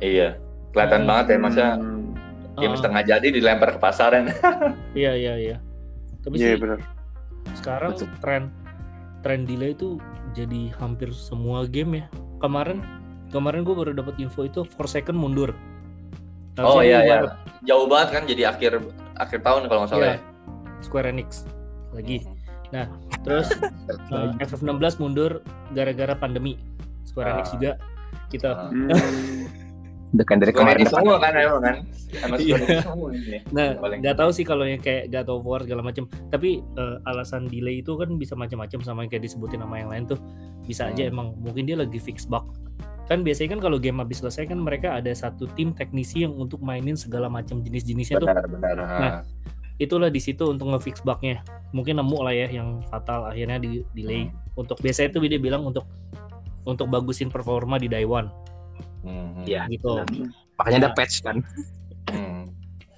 iya 0.00 0.28
kelihatan 0.70 1.02
Hmm. 1.02 1.08
banget 1.10 1.26
ya 1.28 1.38
masa 1.38 1.64
Hmm, 1.76 2.14
game 2.56 2.72
Ah, 2.72 2.78
setengah 2.78 3.02
jadi 3.04 3.26
dilempar 3.28 3.68
ke 3.74 3.78
pasaran 3.78 4.30
iya 4.94 5.12
iya 5.12 5.34
iya. 5.36 5.56
Tapi 6.22 6.34
iya 6.36 6.54
sih 6.54 6.62
sekarang 7.52 7.92
Betul. 7.92 8.08
tren 8.20 8.42
tren 9.20 9.44
delay 9.44 9.72
itu 9.72 9.96
jadi 10.32 10.72
hampir 10.76 11.12
semua 11.12 11.64
game 11.64 12.00
ya. 12.00 12.06
Kemarin 12.38 12.80
kemarin 13.28 13.62
gue 13.62 13.72
baru 13.72 13.90
dapat 13.92 14.16
info 14.18 14.44
itu 14.44 14.62
Forsaken 14.64 15.14
mundur. 15.14 15.52
oh 16.54 16.78
iya 16.78 17.02
iya 17.02 17.18
jauh 17.66 17.90
banget 17.90 18.08
kan 18.14 18.22
jadi 18.30 18.54
akhir 18.54 18.78
akhir 19.18 19.42
tahun 19.42 19.66
kalau 19.66 19.82
nggak 19.82 19.90
salah 19.90 20.06
Iya. 20.06 20.14
ya 20.14 20.20
Square 20.80 21.08
Enix 21.10 21.30
lagi. 21.90 22.22
Terus 23.26 23.48
uh, 24.14 24.30
FF16 24.38 25.02
mundur 25.02 25.42
gara-gara 25.72 26.14
pandemi. 26.14 26.54
Square 27.02 27.34
Enix 27.34 27.46
Ah. 27.50 27.52
juga 27.58 27.70
kita 28.30 28.50
Ah. 28.54 28.70
Hmm, 30.14 30.22
udah 30.22 30.26
kan 30.30 30.38
dari 30.38 30.52
kemarin 30.54 30.86
semua 30.86 31.18
kan 31.18 31.34
emang 31.34 31.58
kan 31.58 31.76
emang 32.22 32.38
Iya. 32.38 32.54
Nah, 33.56 33.66
nggak 33.82 34.14
tahu 34.14 34.30
sih 34.30 34.46
kalau 34.46 34.62
yang 34.62 34.78
kayak 34.78 35.10
God 35.10 35.26
of 35.34 35.42
War 35.42 35.60
segala 35.66 35.82
macam. 35.82 36.06
Tapi 36.30 36.62
eh, 36.62 36.96
alasan 37.02 37.50
delay 37.50 37.82
itu 37.82 37.98
kan 37.98 38.14
bisa 38.14 38.38
macam-macam 38.38 38.78
sama 38.86 39.02
yang 39.02 39.10
kayak 39.10 39.26
disebutin 39.26 39.58
nama 39.58 39.82
yang 39.82 39.90
lain 39.90 40.06
tuh. 40.06 40.18
Bisa 40.62 40.86
aja 40.86 41.02
Hmm. 41.02 41.10
emang 41.10 41.26
mungkin 41.34 41.66
dia 41.66 41.74
lagi 41.74 41.98
fix 41.98 42.30
bug. 42.30 42.46
Kan 43.04 43.26
biasanya 43.26 43.58
kan 43.58 43.60
kalau 43.60 43.82
game 43.82 43.98
habis 43.98 44.22
selesai 44.22 44.46
kan 44.46 44.62
mereka 44.62 44.94
ada 44.94 45.10
satu 45.10 45.50
tim 45.52 45.74
teknisi 45.74 46.22
yang 46.22 46.32
untuk 46.32 46.62
mainin 46.62 46.94
segala 46.94 47.26
macam 47.26 47.58
jenis-jenisnya 47.60 48.22
tuh. 48.22 48.30
benar 48.30 48.46
benar 48.46 48.74
Nah, 48.78 48.86
Ah. 48.86 49.20
Itulah 49.74 50.06
di 50.06 50.22
situ 50.22 50.46
untuk 50.46 50.70
ngefix 50.70 51.02
bugnya. 51.02 51.42
Mungkin 51.74 51.98
nemu 51.98 52.18
lah 52.22 52.30
ya 52.30 52.46
yang 52.46 52.78
fatal 52.86 53.26
akhirnya 53.26 53.58
di 53.58 53.82
delay. 53.90 54.30
Untuk 54.54 54.78
biasanya 54.78 55.10
itu 55.10 55.18
dia 55.26 55.42
bilang 55.42 55.66
untuk 55.66 55.82
untuk 56.62 56.86
bagusin 56.86 57.26
performa 57.26 57.76
di 57.76 57.90
day 57.90 58.06
one 58.06 58.30
Hmm, 59.04 59.44
Iya. 59.44 59.68
gitu. 59.68 60.00
makanya 60.56 60.88
ada 60.88 60.90
patch 60.96 61.20
kan. 61.20 61.42
Hmm. 62.08 62.46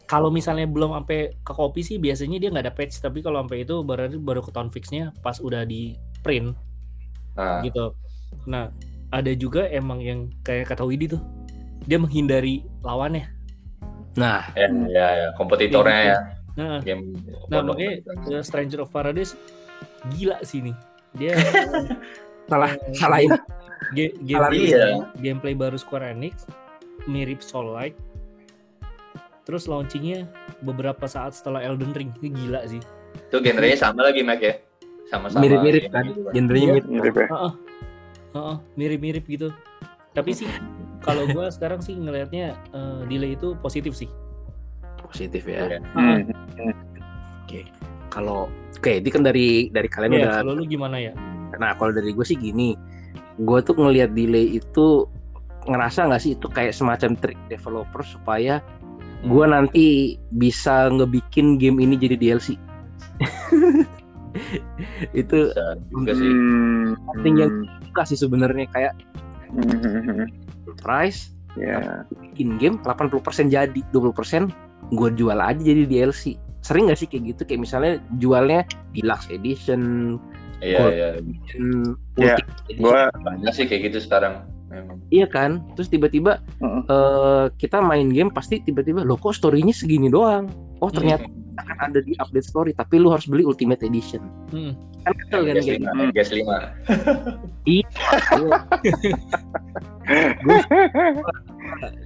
kalau 0.06 0.30
misalnya 0.30 0.70
belum 0.70 0.94
sampai 0.94 1.34
ke 1.42 1.52
kopi 1.56 1.82
sih 1.82 1.98
biasanya 1.98 2.38
dia 2.38 2.48
nggak 2.54 2.64
ada 2.70 2.74
patch. 2.74 3.02
Tapi 3.02 3.26
kalau 3.26 3.42
sampai 3.42 3.66
itu 3.66 3.82
baru 3.82 4.06
baru 4.22 4.38
ke 4.38 4.54
town 4.54 4.70
fixnya 4.70 5.10
pas 5.18 5.42
udah 5.42 5.66
di 5.66 5.98
print. 6.22 6.54
Ah, 7.34 7.58
gitu. 7.66 7.90
Nah 8.46 8.70
ada 9.10 9.32
juga 9.34 9.66
emang 9.66 9.98
yang 9.98 10.30
kayak 10.46 10.70
kata 10.70 10.86
Widi 10.86 11.10
tuh. 11.10 11.22
Dia 11.90 11.98
menghindari 11.98 12.62
lawannya. 12.86 13.26
Nah. 14.14 14.46
Ya 14.54 14.70
ya 14.86 15.06
ya. 15.10 15.28
Kompetitornya 15.34 16.00
ya. 16.06 16.18
Nah, 16.56 16.80
game 16.80 17.12
nah 17.52 17.60
makanya 17.60 18.00
uh, 18.32 18.40
Stranger 18.40 18.80
of 18.86 18.94
Paradise 18.94 19.36
gila 20.14 20.40
sih 20.46 20.64
nih. 20.64 20.76
Dia 21.18 21.36
salah 22.50 22.72
eh, 22.78 23.28
Salah 23.76 24.50
gameplay, 24.50 24.60
iya. 24.66 24.86
gameplay 25.16 25.54
baru 25.54 25.76
Square 25.76 26.10
Enix 26.10 26.44
mirip 27.04 27.40
Soul 27.40 27.70
Like 27.70 27.94
terus 29.42 29.64
launchingnya 29.64 30.26
beberapa 30.60 31.06
saat 31.06 31.32
setelah 31.32 31.62
Elden 31.62 31.94
Ring 31.94 32.10
ini 32.18 32.34
gila 32.34 32.66
sih 32.66 32.82
itu 33.14 33.36
genrenya 33.38 33.78
sama 33.78 34.02
lagi 34.02 34.20
Mac 34.20 34.42
ya 34.42 34.58
sama-sama 35.06 35.46
mirip-mirip 35.46 35.86
kan 35.88 36.02
gitu 36.04 36.26
genrenya 36.32 36.66
Iya. 36.66 36.74
mirip 36.74 36.86
mirip 36.90 37.14
ya 37.16 37.26
Heeh. 37.30 37.52
Heeh, 38.34 38.56
mirip-mirip 38.74 39.24
gitu. 39.24 39.48
Tapi 40.12 40.34
sih 40.34 40.44
kalau 41.00 41.24
gua 41.30 41.48
sekarang 41.48 41.80
sih 41.80 41.94
ngelihatnya 41.94 42.52
eh, 42.52 43.00
delay 43.06 43.32
itu 43.32 43.54
positif 43.56 43.94
sih. 43.94 44.10
positif 44.98 45.46
ya 45.46 45.78
Iya. 45.78 45.78
Hmm. 45.94 46.20
kalau 48.10 48.50
oke 48.74 48.90
ini 48.90 49.08
kan 49.08 49.22
dari 49.22 49.70
dari 49.70 49.86
kalian 49.86 50.10
Iya, 50.10 50.20
udah 50.20 50.32
kalau 50.42 50.52
lu 50.52 50.64
gimana 50.66 50.96
ya? 50.98 51.12
Nah 51.56 51.72
kalau 51.76 51.94
dari 51.94 52.10
gue 52.10 52.26
sih 52.26 52.34
gini, 52.34 52.74
gue 53.36 53.58
tuh 53.60 53.76
ngelihat 53.76 54.16
delay 54.16 54.56
itu 54.56 55.04
ngerasa 55.66 56.06
nggak 56.08 56.22
sih 56.22 56.32
itu 56.38 56.46
kayak 56.48 56.72
semacam 56.72 57.18
trik 57.18 57.38
developer 57.48 58.00
supaya 58.00 58.62
gue 59.26 59.44
nanti 59.44 59.86
bisa 60.30 60.86
ngebikin 60.92 61.58
game 61.58 61.82
ini 61.82 61.98
jadi 61.98 62.14
DLC. 62.14 62.54
itu 65.16 65.38
juga 65.88 66.12
sih 66.12 66.28
Hmm. 66.28 66.92
Something 67.08 67.34
yang- 67.40 67.64
suka 67.88 68.02
sih 68.04 68.18
sebenarnya 68.20 68.66
kayak 68.70 68.92
Hmm. 69.56 70.28
price 70.84 71.32
ya 71.56 72.04
bikin 72.12 72.60
game 72.60 72.76
80% 72.84 73.48
jadi 73.48 73.80
20% 73.90 74.52
gue 74.92 75.08
jual 75.16 75.40
aja 75.40 75.56
jadi 75.56 75.88
DLC 75.88 76.36
sering 76.60 76.90
nggak 76.90 77.00
sih 77.00 77.08
kayak 77.08 77.24
gitu 77.32 77.42
kayak 77.48 77.62
misalnya 77.64 77.92
jualnya 78.20 78.60
deluxe 78.92 79.30
edition, 79.32 79.80
Iya, 80.58 80.78
iya. 80.88 80.88
Iya, 80.88 81.08
edition. 81.16 81.84
Gue 82.74 83.00
Banyak 83.14 83.52
sih 83.52 83.64
kayak 83.64 83.82
gitu 83.86 83.98
sekarang. 84.00 84.48
Memang. 84.66 84.98
Iya 85.08 85.26
kan? 85.26 85.62
Terus 85.74 85.86
tiba-tiba 85.86 86.42
Heeh. 86.58 86.82
eh, 86.84 87.44
kita 87.54 87.78
main 87.78 88.08
game 88.08 88.28
pasti 88.28 88.58
tiba-tiba 88.58 89.00
lo 89.00 89.14
kok 89.14 89.32
story-nya 89.32 89.70
segini 89.70 90.08
doang. 90.08 90.48
Oh 90.80 90.88
ternyata 90.88 91.24
Hmm. 91.24 91.54
akan 91.56 91.76
ada 91.88 92.00
di 92.00 92.12
update 92.14 92.44
story 92.44 92.72
tapi 92.72 92.96
lu 92.96 93.08
harus 93.08 93.24
beli 93.24 93.40
ultimate 93.42 93.80
edition. 93.80 94.20
Hmm. 94.50 94.74
Kan 95.02 95.14
kesel 95.16 95.40
kan 95.42 95.54
Gas 95.54 95.64
kayak 95.64 95.78
5, 95.78 95.86
Hmm. 95.86 96.10
gas 96.10 96.28
5. 96.30 96.56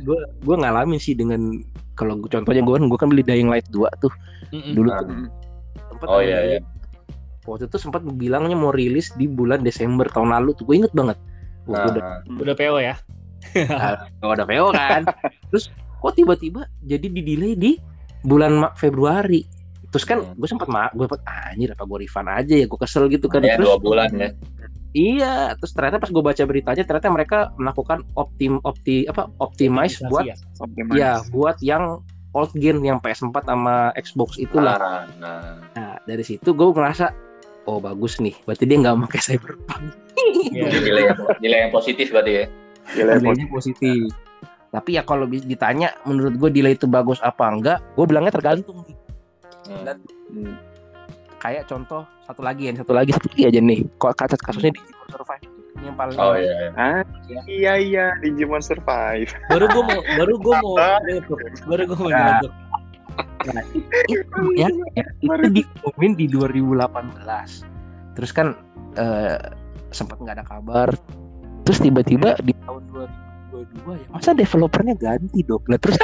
gue 0.00 0.18
gue 0.40 0.56
ngalamin 0.56 0.98
sih 0.98 1.12
dengan 1.12 1.60
kalau 1.94 2.16
contohnya 2.22 2.62
gue 2.62 2.74
kan 2.74 2.84
gue 2.86 2.98
kan 2.98 3.08
beli 3.08 3.22
Dying 3.22 3.48
Light 3.48 3.68
2 3.68 3.84
tuh 4.00 4.12
Mm-mm. 4.50 4.72
dulu 4.72 4.88
Ah. 4.90 4.98
tuh 5.00 5.08
sempet 5.90 6.06
Oh 6.08 6.20
iya, 6.20 6.38
iya. 6.46 6.58
Waktu 7.42 7.64
itu 7.64 7.76
sempat 7.76 8.02
bilangnya 8.04 8.52
mau 8.52 8.70
rilis 8.70 9.12
di 9.14 9.24
bulan 9.24 9.60
Desember 9.60 10.04
tahun 10.06 10.30
lalu 10.30 10.52
tuh 10.54 10.64
gue 10.64 10.76
inget 10.76 10.92
banget 10.92 11.16
gua 11.62 11.86
udah 11.86 12.02
Nah, 12.02 12.18
Udah 12.36 12.54
PO 12.54 12.76
ya? 12.78 12.94
gak 14.20 14.34
ada 14.34 14.44
PO 14.44 14.68
kan 14.70 15.02
terus 15.48 15.72
kok 15.72 16.12
tiba-tiba 16.12 16.68
jadi 16.80 17.06
di 17.06 17.20
delay 17.20 17.52
di 17.54 17.72
bulan 18.20 18.60
Februari 18.74 19.44
terus 19.88 20.04
kan 20.04 20.20
Hmm. 20.20 20.36
gue 20.36 20.46
sempat 20.46 20.68
ma 20.68 20.86
gue 20.90 21.02
sempat 21.02 21.24
anjir 21.26 21.72
apa 21.72 21.82
gue 21.82 21.98
refund 22.00 22.28
aja 22.28 22.54
ya 22.54 22.64
gue 22.64 22.78
kesel 22.78 23.08
gitu 23.08 23.26
kan 23.26 23.40
ya 23.40 23.56
terus 23.56 23.66
dua 23.66 23.76
bulan 23.76 24.08
ya. 24.12 24.30
iya 24.92 25.34
terus 25.56 25.72
ternyata 25.72 25.98
pas 25.98 26.06
gue 26.06 26.20
baca 26.20 26.42
beritanya 26.44 26.84
ternyata 26.84 27.08
mereka 27.08 27.38
melakukan 27.56 28.06
optim 28.14 28.62
opti 28.62 29.02
apa 29.04 29.26
optimize 29.38 29.98
buat 30.04 30.24
ya? 30.24 30.36
optimize. 30.58 30.94
ya 30.94 31.12
buat 31.28 31.56
yang 31.58 31.98
old 32.30 32.52
gen 32.54 32.78
yang 32.80 33.00
PS4 33.00 33.34
sama 33.42 33.90
Xbox 33.96 34.38
itulah 34.38 34.78
Nah, 34.78 35.02
nah. 35.18 35.42
Nah, 35.74 35.94
dari 36.04 36.22
situ 36.22 36.46
gue 36.46 36.66
ngerasa 36.70 37.10
oh 37.66 37.78
bagus 37.80 38.20
nih. 38.22 38.36
Berarti 38.44 38.64
dia 38.64 38.76
nggak 38.80 38.96
pakai 39.08 39.20
Cyberpunk. 39.20 39.84
Iya. 40.20 40.66
Nilai 40.68 41.02
yang, 41.12 41.18
nilai 41.40 41.58
yang 41.68 41.72
positif 41.72 42.12
berarti 42.12 42.32
ya. 42.32 42.44
Gila, 42.96 43.12
Nilainya 43.20 43.46
positif. 43.50 44.10
Tapi 44.70 44.90
ya 44.94 45.02
kalau 45.02 45.26
ditanya 45.26 45.90
menurut 46.06 46.34
gue 46.38 46.50
delay 46.54 46.78
itu 46.78 46.86
bagus 46.86 47.18
apa 47.26 47.50
enggak, 47.50 47.78
gue 47.98 48.04
bilangnya 48.06 48.32
tergantung 48.34 48.86
nih. 48.86 48.96
Hmm. 49.66 49.84
Dan 49.86 49.96
Hmm. 50.30 50.54
kayak 51.42 51.66
contoh 51.66 52.06
satu 52.22 52.46
lagi 52.46 52.70
ya, 52.70 52.78
satu 52.78 52.94
lagi 52.94 53.10
satu 53.10 53.26
lagi 53.34 53.42
aja 53.50 53.58
nih. 53.58 53.82
Kok 53.98 54.14
kasus 54.14 54.38
kasusnya 54.38 54.70
di 54.70 54.78
Digimon 54.78 55.08
Survive 55.10 55.42
ini 55.80 55.84
yang 55.90 55.96
paling 55.98 56.16
Oh 56.20 56.34
iya. 56.38 56.54
iya. 56.54 56.70
Ah, 56.78 57.02
iya 57.50 57.72
iya 57.82 58.06
Digimon 58.22 58.62
Survive. 58.62 59.34
Baru 59.50 59.66
gue 59.66 59.82
mau 59.82 60.00
baru 60.14 60.34
gue 60.38 60.54
mau. 60.62 60.74
Baru 61.70 61.82
gue 61.90 61.98
mau 61.98 62.10
nyetuk. 63.10 63.26
itu 64.08 64.40
ya, 64.56 64.68
ya 64.96 65.04
itu 65.22 65.48
diumumin 65.62 66.12
di 66.16 66.26
2018. 66.28 68.16
Terus 68.18 68.30
kan 68.34 68.56
eh, 68.98 69.38
sempat 69.90 70.16
nggak 70.20 70.36
ada 70.40 70.46
kabar. 70.46 70.88
Terus 71.66 71.78
tiba-tiba 71.82 72.34
di 72.42 72.52
tahun 72.66 72.82
2022 73.52 74.00
ya 74.00 74.06
masa 74.10 74.30
developernya 74.34 74.94
ganti 74.96 75.40
dong. 75.44 75.62
Lah 75.66 75.78
terus 75.78 75.96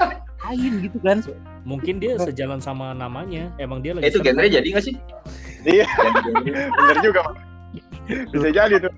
lain 0.50 0.72
gitu 0.82 0.98
kan. 1.02 1.22
Mungkin 1.62 2.00
dia 2.00 2.16
sejalan 2.16 2.58
sama 2.58 2.96
namanya. 2.96 3.52
Emang 3.60 3.84
dia 3.84 3.94
lagi 3.94 4.08
Eh, 4.08 4.10
itu 4.10 4.20
genre 4.24 4.46
jadi 4.48 4.66
nggak 4.66 4.84
sih? 4.84 4.94
Iya. 5.68 5.86
Bener 6.78 6.98
juga. 7.04 7.20
Pak. 7.28 7.34
Bisa 8.32 8.48
jadi 8.50 8.76
tuh. 8.82 8.92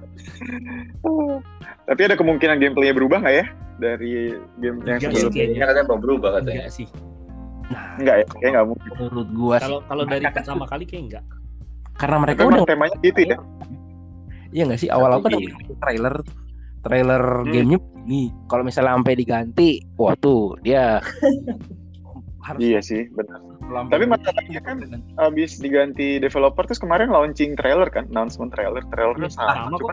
Tapi 1.84 2.00
ada 2.06 2.16
kemungkinan 2.16 2.56
gameplaynya 2.62 2.94
berubah 2.96 3.18
nggak 3.20 3.36
ya 3.36 3.46
dari 3.82 4.38
game 4.62 4.78
yang 4.86 5.02
sebelumnya? 5.02 5.34
kayaknya. 5.34 5.58
Katanya 5.66 5.86
mau 5.90 5.98
berubah 5.98 6.30
katanya. 6.40 6.64
Enggak 6.64 6.72
sih. 6.72 6.88
Enggak 7.96 8.16
ya, 8.18 8.26
kayak 8.32 8.50
nggak 8.52 8.66
mungkin. 8.66 8.88
Menurut 8.94 9.28
gua 9.30 9.56
sih 9.56 9.62
Kalau 9.62 9.78
kalau 9.82 10.04
dari 10.04 10.24
pertama 10.36 10.64
kali 10.64 10.84
kayak 10.84 11.02
enggak. 11.04 11.24
karena 11.92 12.16
mereka 12.18 12.40
Tapi 12.40 12.50
udah 12.50 12.62
temanya 12.64 12.96
gitu 12.98 13.20
ya. 13.22 13.36
iya 14.48 14.62
nggak 14.64 14.80
sih 14.80 14.88
awal-awal 14.88 15.22
kan 15.22 15.32
Iya. 15.34 15.52
trailer 15.78 16.14
trailer 16.82 17.22
Hmm. 17.38 17.48
gamenya 17.48 17.78
nih 18.02 18.26
kalau 18.46 18.62
misalnya 18.62 18.96
sampai 18.96 19.14
diganti 19.14 19.68
wah 19.94 20.12
tuh 20.14 20.56
dia 20.58 20.98
harus 22.42 22.58
Iya 22.58 22.80
sih, 22.82 23.06
benar. 23.08 23.38
Tapi 23.86 24.04
masalahnya 24.04 24.60
kan 24.60 24.76
Abis 25.16 25.56
diganti 25.56 26.18
developer 26.18 26.66
terus 26.66 26.76
kemarin 26.76 27.08
launching 27.08 27.54
trailer 27.54 27.86
kan, 27.86 28.10
announcement 28.10 28.50
trailer, 28.50 28.82
trailernya 28.90 29.30
Iya, 29.30 29.36
sama, 29.38 29.52
sama 29.62 29.76
cuma 29.78 29.92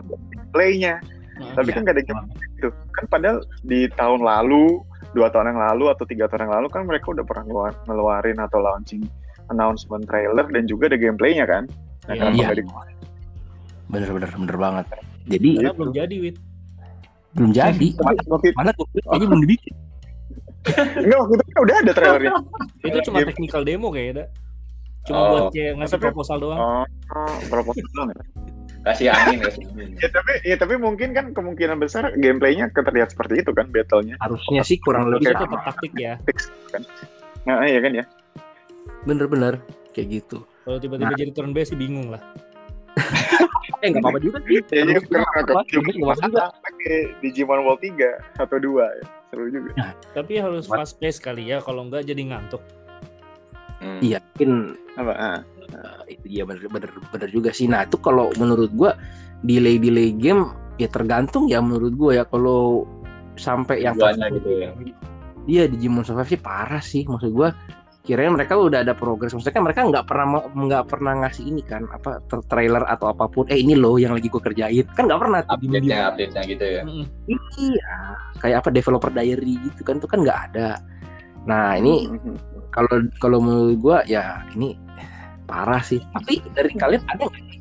playnya. 0.50 0.94
Nah, 1.38 1.54
Tapi 1.54 1.68
Iya. 1.68 1.74
kan 1.78 1.86
gak 1.86 1.94
ada 1.94 2.02
game 2.02 2.20
gitu. 2.50 2.68
Kan 2.90 3.04
padahal 3.06 3.38
di 3.62 3.86
tahun 3.90 4.20
lalu, 4.20 4.82
dua 5.10 5.26
tahun 5.28 5.50
yang 5.50 5.60
lalu 5.60 5.84
atau 5.90 6.04
tiga 6.04 6.24
tahun 6.26 6.46
yang 6.46 6.54
lalu 6.62 6.66
kan 6.68 6.82
mereka 6.84 7.10
udah 7.10 7.24
pernah 7.24 7.44
ngeluar- 7.44 7.80
ngeluarin 7.84 8.38
atau 8.38 8.58
launching 8.58 9.02
announcement 9.48 10.06
trailer 10.06 10.46
dan 10.46 10.64
juga 10.64 10.86
ada 10.86 10.96
gameplaynya 10.96 11.44
kan. 11.44 11.64
Nah, 12.06 12.14
Iya. 12.14 12.20
kenapa 12.20 12.30
Iya. 12.32 12.46
nggak 12.46 12.56
di- 12.56 12.98
bener-bener 13.90 14.30
bener 14.30 14.56
banget 14.56 14.86
jadi 15.26 15.48
Karena 15.50 15.66
Gitu. 15.66 15.76
belum 15.76 15.92
jadi, 15.92 16.14
Wit. 16.22 16.36
belum 17.30 17.50
jadi 17.50 17.86
mana 18.58 18.70
tuh 18.72 18.86
kayaknya 18.88 19.26
belum 19.26 19.42
dibikin 19.42 19.74
enggak 20.94 21.18
waktu 21.18 21.32
itu 21.34 21.44
kan 21.46 21.58
udah 21.58 21.76
ada 21.80 21.92
trailernya. 21.92 22.32
Itu 22.86 22.98
cuma 23.08 23.16
Game. 23.18 23.28
technical 23.32 23.60
demo 23.64 23.88
kayaknya, 23.88 24.14
Da. 24.14 24.24
Cuma 25.00 25.18
Oh. 25.18 25.28
buat 25.32 25.44
kayak 25.50 25.72
ngasih 25.80 25.98
proposal 25.98 26.36
doang. 26.36 26.60
Oh, 26.60 26.84
oh, 27.16 27.36
proposal 27.48 27.86
doang 27.90 28.08
ya. 28.12 28.24
Kasih 28.80 29.12
angin, 29.12 29.44
kasih 29.44 29.62
angin. 29.68 29.88
Ya 30.00 30.08
tapi 30.08 30.32
ya 30.40 30.56
tapi 30.56 30.74
mungkin 30.80 31.12
kan 31.12 31.36
kemungkinan 31.36 31.76
besar 31.76 32.16
gameplaynya 32.16 32.72
terlihat 32.72 33.12
seperti 33.12 33.44
itu 33.44 33.52
kan 33.52 33.68
battle-nya. 33.68 34.16
harusnya 34.20 34.64
sih 34.64 34.80
kurang 34.80 35.12
lebih 35.12 35.28
sama 35.28 35.44
tetap 35.44 35.60
taktik 35.68 35.92
ya. 36.00 36.14
Kan. 36.72 36.82
Nah, 37.44 37.64
iya 37.64 37.80
kan 37.84 37.92
ya. 37.92 38.04
bener-bener 39.00 39.56
kayak 39.96 40.20
gitu 40.20 40.44
Kalau 40.64 40.76
tiba-tiba 40.76 41.16
jadi 41.16 41.32
turn 41.32 41.56
based 41.56 41.72
sih 41.72 41.78
bingung 41.78 42.12
lah. 42.12 42.20
eh 43.84 43.88
nggak 43.88 44.02
apa-apa 44.02 44.20
juga 44.20 44.38
sih 44.44 44.60
Ya, 44.60 44.82
jadi 44.84 44.92
Terus 45.00 45.08
karena 45.08 45.28
apa, 45.40 45.62
juga 45.68 45.90
nggak 45.92 46.08
apa-apa 46.08 46.26
juga 46.28 46.44
pakai 46.60 46.96
Digimon 47.24 47.60
World 47.64 47.80
3 47.80 48.40
atau 48.44 48.56
2 48.60 48.80
ya. 48.80 49.04
Seru 49.30 49.44
juga. 49.48 49.70
Tapi 50.12 50.32
harus 50.42 50.64
fast 50.66 50.98
pace 50.98 51.20
kali 51.22 51.48
ya, 51.48 51.62
kalau 51.62 51.86
enggak 51.86 52.04
jadi 52.04 52.22
ngantuk. 52.28 52.60
Hmm. 53.80 53.96
iya 54.04 54.20
mungkin 54.36 54.76
Apa? 55.00 55.12
Ah. 55.16 55.38
Eh, 55.72 56.18
itu 56.18 56.26
ya 56.26 56.42
bener, 56.46 56.66
bener 56.68 56.90
bener 57.10 57.28
juga 57.30 57.50
sih. 57.54 57.70
Nah 57.70 57.86
itu 57.86 57.96
kalau 57.98 58.30
menurut 58.36 58.70
gua 58.74 58.98
delay 59.46 59.80
delay 59.80 60.12
game 60.12 60.50
ya 60.76 60.88
tergantung 60.90 61.48
ya 61.48 61.62
menurut 61.62 61.94
gua 61.96 62.10
ya. 62.20 62.24
Kalau 62.28 62.84
sampai 63.40 63.86
yang 63.86 63.96
Tujuannya 63.96 64.26
gitu 64.36 64.50
ya. 64.58 64.70
Iya 65.48 65.64
Digimon 65.72 66.04
Survive 66.04 66.30
sih 66.36 66.40
parah 66.40 66.82
sih. 66.84 67.02
Maksud 67.08 67.32
gua 67.32 67.56
kirain 68.00 68.32
mereka 68.32 68.56
udah 68.56 68.80
ada 68.80 68.96
progres. 68.96 69.32
Maksudnya 69.36 69.56
kan 69.56 69.64
mereka 69.64 69.80
nggak 69.84 70.06
pernah 70.08 70.26
nggak 70.52 70.84
pernah 70.88 71.12
ngasih 71.24 71.44
ini 71.48 71.62
kan 71.64 71.84
apa 71.92 72.20
tra- 72.28 72.44
trailer 72.48 72.84
atau 72.88 73.12
apa 73.12 73.28
pun. 73.28 73.44
Eh 73.48 73.60
ini 73.60 73.76
loh 73.76 73.96
yang 73.96 74.12
lagi 74.12 74.28
gua 74.28 74.40
kerjain. 74.44 74.84
Kan 74.96 75.08
nggak 75.08 75.20
pernah 75.20 75.40
tuh 75.44 75.56
di 75.60 75.68
Update-nya, 75.68 75.98
update-nya 76.12 76.42
gitu 76.48 76.64
ya. 76.64 76.82
Iya 77.60 77.88
kayak 78.40 78.56
apa 78.64 78.68
developer 78.72 79.12
diary 79.12 79.60
gitu 79.60 79.80
kan 79.84 80.00
itu 80.00 80.08
kan 80.08 80.20
nggak 80.24 80.38
ada. 80.52 80.80
Nah 81.44 81.76
ini 81.76 82.08
kalau 82.72 83.04
kalau 83.20 83.38
menurut 83.40 83.76
gua 83.80 83.98
ya 84.04 84.44
ini 84.56 84.76
parah 85.50 85.82
sih 85.82 85.98
tapi 86.14 86.38
dari 86.54 86.70
kalian 86.78 87.02
ada 87.10 87.26
nggak 87.26 87.58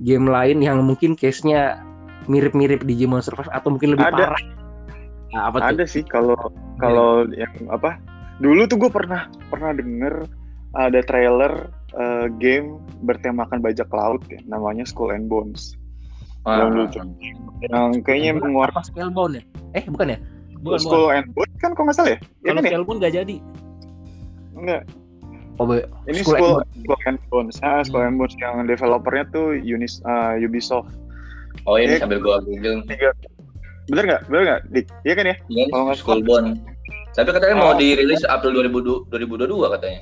game 0.00 0.26
lain 0.26 0.58
yang 0.60 0.80
mungkin 0.80 1.12
case-nya 1.12 1.80
mirip-mirip 2.26 2.80
Digimon 2.82 3.20
Survive 3.20 3.52
atau 3.52 3.68
mungkin 3.70 3.92
lebih 3.94 4.08
Ada. 4.08 4.32
parah 4.32 4.42
nah, 5.30 5.42
apa 5.52 5.56
tuh 5.60 5.68
ada 5.76 5.84
sih 5.84 6.02
kalau 6.02 6.36
kalau 6.80 7.28
yang 7.30 7.52
apa 7.68 8.00
dulu 8.40 8.64
tuh 8.64 8.76
gue 8.76 8.90
pernah 8.90 9.28
pernah 9.48 9.72
denger 9.72 10.24
ada 10.76 11.00
trailer 11.04 11.68
eh, 11.92 12.26
game 12.36 12.76
bertemakan 13.04 13.60
bajak 13.60 13.88
laut 13.88 14.20
ya 14.28 14.40
namanya 14.44 14.84
Skull 14.84 15.12
and 15.12 15.28
Bones 15.28 15.76
Ah, 16.46 16.62
Yang 16.62 16.70
lucu. 16.78 16.98
yang 17.74 17.90
kayaknya 18.06 18.38
mengeluarkan 18.38 18.78
apa 18.78 18.86
Scalebound 18.86 19.32
ya 19.34 19.42
eh 19.74 19.84
bukan 19.90 20.14
ya 20.14 20.18
Bukan, 20.56 20.62
bukan. 20.62 20.78
Skull 20.78 21.06
and 21.10 21.26
Bones 21.34 21.56
kan 21.58 21.70
kok 21.74 21.82
nggak 21.82 21.96
salah 21.98 22.10
ya? 22.14 22.18
Ya 22.18 22.22
Kalau 22.22 22.54
kan 22.54 22.62
ya? 22.62 22.70
scale 22.70 22.86
pun 22.86 22.96
nggak 23.02 23.14
jadi. 23.18 23.36
Enggak. 24.56 24.82
Oh 25.56 25.66
Ini 26.06 26.20
Skull 26.20 26.60
Skull, 26.62 27.00
and 27.06 27.18
Bones. 27.28 27.56
Ah, 27.60 27.80
Skull 27.80 28.02
Hmm. 28.02 28.08
and 28.10 28.16
Bones 28.16 28.34
yang 28.36 28.64
developernya 28.64 29.24
tuh 29.30 29.56
Unis, 29.56 29.98
ah, 30.02 30.36
Ubisoft. 30.36 30.90
Oh 31.64 31.76
ini 31.76 31.96
Eh, 31.96 32.00
sambil 32.00 32.20
gua 32.20 32.38
google. 32.40 32.84
Bener 33.86 34.04
nggak? 34.04 34.22
Bener 34.28 34.42
nggak? 34.44 34.60
Dik? 34.70 34.86
Iya 35.02 35.14
kan 35.14 35.24
ya? 35.26 35.36
Iya, 35.46 35.64
Kalau 35.70 35.84
nggak 35.86 35.98
Skullbone. 35.98 36.48
Tapi 37.12 37.28
katanya 37.32 37.56
mau 37.56 37.72
Oh. 37.72 37.78
dirilis 37.78 38.20
April 38.26 38.52
2022, 38.54 39.08
2022 39.08 39.72
katanya. 39.72 40.00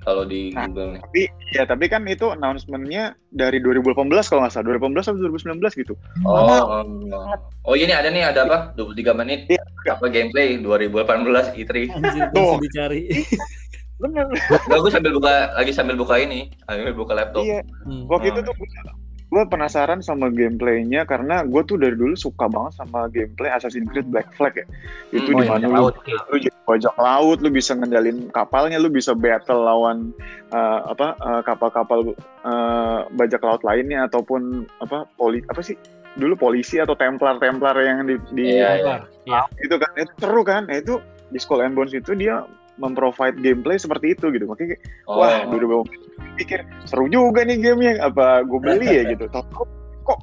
Kalau 0.00 0.22
di 0.22 0.54
Nah. 0.54 0.70
Google 0.70 0.94
nih. 0.94 1.00
Tapi 1.02 1.22
ya 1.50 1.62
tapi 1.66 1.84
kan 1.90 2.06
itu 2.06 2.30
announcement-nya 2.30 3.02
dari 3.26 3.58
2018 3.58 4.30
kalau 4.30 4.46
nggak 4.46 4.54
salah. 4.54 4.66
2018 4.70 5.10
atau 5.10 5.18
2019 5.18 5.74
gitu. 5.74 5.98
Oh, 6.22 6.46
oh, 6.46 7.34
oh 7.66 7.74
ini 7.74 7.90
ada 7.90 8.06
nih 8.06 8.22
ada 8.22 8.46
apa? 8.46 8.58
23 8.78 9.10
menit. 9.12 9.50
Iya. 9.50 9.58
Apa 9.90 10.06
gameplay 10.06 10.62
2018 10.62 11.50
E3. 11.58 11.90
Anjir, 11.90 12.30
mesti 12.30 12.56
dicari. 12.62 13.00
Bener. 13.96 14.28
Enggak, 14.28 14.78
gue 14.78 14.92
sambil 14.92 15.12
buka 15.14 15.32
lagi 15.56 15.72
sambil 15.72 15.96
buka 15.96 16.20
ini, 16.20 16.52
sambil 16.68 16.92
buka 16.92 17.12
laptop. 17.16 17.42
Iya. 17.42 17.64
Hmm. 17.84 18.04
Waktu 18.06 18.28
Oh. 18.28 18.32
itu 18.36 18.40
tuh 18.44 18.54
gue 19.26 19.42
penasaran 19.50 19.98
sama 20.00 20.30
gameplaynya 20.30 21.02
karena 21.02 21.42
gue 21.42 21.58
tuh 21.66 21.74
dari 21.74 21.98
dulu 21.98 22.14
suka 22.14 22.46
banget 22.46 22.78
sama 22.78 23.10
gameplay 23.10 23.50
Assassin's 23.50 23.90
Creed 23.90 24.06
Black 24.06 24.30
Flag 24.32 24.54
ya. 24.54 24.66
Itu 25.10 25.34
Oh, 25.34 25.42
di 25.42 25.50
yang 25.50 25.66
mana 25.72 25.90
bajak 25.90 26.22
lu, 26.30 26.36
jadi 26.38 26.56
bajak 26.62 26.94
laut, 26.94 27.38
lu 27.42 27.50
bisa 27.50 27.74
ngendalin 27.74 28.30
kapalnya, 28.30 28.78
lu 28.78 28.86
bisa 28.86 29.18
battle 29.18 29.66
lawan 29.66 30.14
eh, 30.52 30.80
apa 30.86 31.18
eh, 31.18 31.42
kapal-kapal 31.42 32.14
eh, 32.46 32.98
bajak 33.12 33.42
laut 33.42 33.66
lainnya 33.66 34.06
ataupun 34.06 34.62
apa 34.78 35.10
poli 35.18 35.42
apa 35.50 35.58
sih 35.58 35.74
dulu 36.16 36.32
polisi 36.38 36.80
atau 36.80 36.94
templar-templar 36.94 37.76
yang 37.82 38.06
di, 38.06 38.16
di 38.30 38.56
Iya, 38.56 38.56
iya. 38.56 38.72
Keluar. 38.78 39.00
Ya. 39.26 39.40
itu 39.58 39.74
kan 39.76 39.90
itu 39.98 40.12
seru 40.16 40.42
kan 40.46 40.62
Nah, 40.64 40.76
itu 40.78 40.94
di 41.28 41.36
Skull 41.36 41.60
and 41.60 41.74
Bones 41.74 41.92
itu 41.92 42.14
dia 42.14 42.46
memprovide 42.76 43.36
gameplay 43.36 43.76
seperti 43.76 44.12
itu 44.12 44.28
gitu. 44.30 44.44
Makanya 44.44 44.74
kayak, 44.74 44.82
Oh. 45.04 45.18
wah 45.18 45.44
dulu 45.44 45.64
gue 45.66 45.80
pikir 46.36 46.60
seru 46.84 47.06
juga 47.06 47.42
nih 47.42 47.56
gamenya. 47.58 48.04
Apa 48.04 48.42
gue 48.42 48.58
beli 48.58 48.88
ya 48.90 49.02
gitu. 49.12 49.26
Tahu 49.26 49.64
kok 50.02 50.20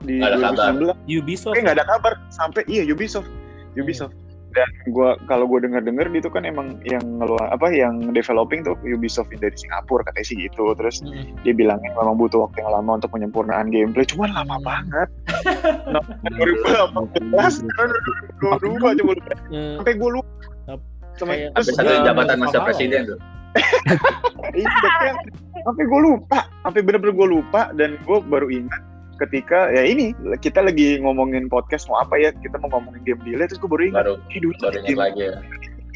di 0.00 0.18
kabar. 0.18 0.74
2019 0.74 1.14
Ubisoft. 1.14 1.52
kayak 1.52 1.64
nggak 1.64 1.78
ada 1.78 1.86
kabar. 1.86 2.12
Sampai 2.28 2.62
iya 2.66 2.82
Ubisoft. 2.84 3.28
Ubisoft. 3.74 4.12
Dan 4.52 4.68
gua 4.88 5.16
kalau 5.24 5.48
gue 5.48 5.64
dengar 5.64 5.80
dengar 5.80 6.12
itu 6.12 6.28
kan 6.28 6.44
emang 6.44 6.76
yang 6.84 7.00
ngeluar 7.16 7.48
apa 7.48 7.72
yang 7.72 8.12
developing 8.12 8.60
tuh 8.60 8.76
Ubisoft 8.84 9.32
dari 9.32 9.56
Singapura 9.56 10.04
katanya 10.04 10.28
sih 10.28 10.36
gitu. 10.38 10.76
Terus 10.76 11.00
Mm. 11.00 11.40
dia 11.40 11.54
bilangnya 11.54 11.88
memang 11.94 12.20
butuh 12.20 12.44
waktu 12.44 12.60
yang 12.60 12.68
lama 12.70 13.00
untuk 13.00 13.08
penyempurnaan 13.10 13.72
gameplay. 13.72 14.04
Cuman 14.04 14.28
lama 14.30 14.56
Hmm. 14.56 14.64
banget. 14.66 15.08
Nah, 15.88 16.04
2018 16.28 17.64
sekarang 17.64 18.00
2022 18.44 18.92
coba 18.92 19.12
lu 19.12 19.22
Eh, 19.48 19.76
sampai 19.78 19.94
gue 19.94 20.10
lupa 20.10 20.72
Sama 21.18 21.32
kayak- 21.36 21.52
terus 21.54 21.66
satu 21.74 21.90
Iya, 21.90 22.04
jabatan 22.06 22.36
masa 22.40 22.58
presiden 22.64 23.00
tuh. 23.08 23.18
iya 24.56 24.64
kayak 24.64 25.16
sampai 25.60 25.84
gue 25.84 26.00
lupa 26.00 26.48
sampai 26.64 26.80
bener-bener 26.80 27.12
gue 27.12 27.28
lupa 27.36 27.68
dan 27.76 28.00
gue 28.00 28.18
baru 28.24 28.48
ingat 28.48 28.80
ketika 29.20 29.68
ya 29.70 29.84
ini 29.84 30.16
kita 30.40 30.64
lagi 30.64 30.96
ngomongin 30.98 31.46
podcast 31.52 31.84
mau 31.86 32.00
apa 32.00 32.16
ya 32.16 32.32
kita 32.40 32.56
mau 32.58 32.72
ngomongin 32.74 33.04
game 33.04 33.20
delay 33.28 33.44
terus 33.44 33.60
gue 33.60 33.68
baru 33.68 33.82
ingat 33.92 33.98
Baru 34.08 34.14
"Ih, 34.32 34.40
dulu 34.40 34.54
baru 34.58 34.78
game 34.82 34.98
lagi 34.98 35.20
ya. 35.20 35.32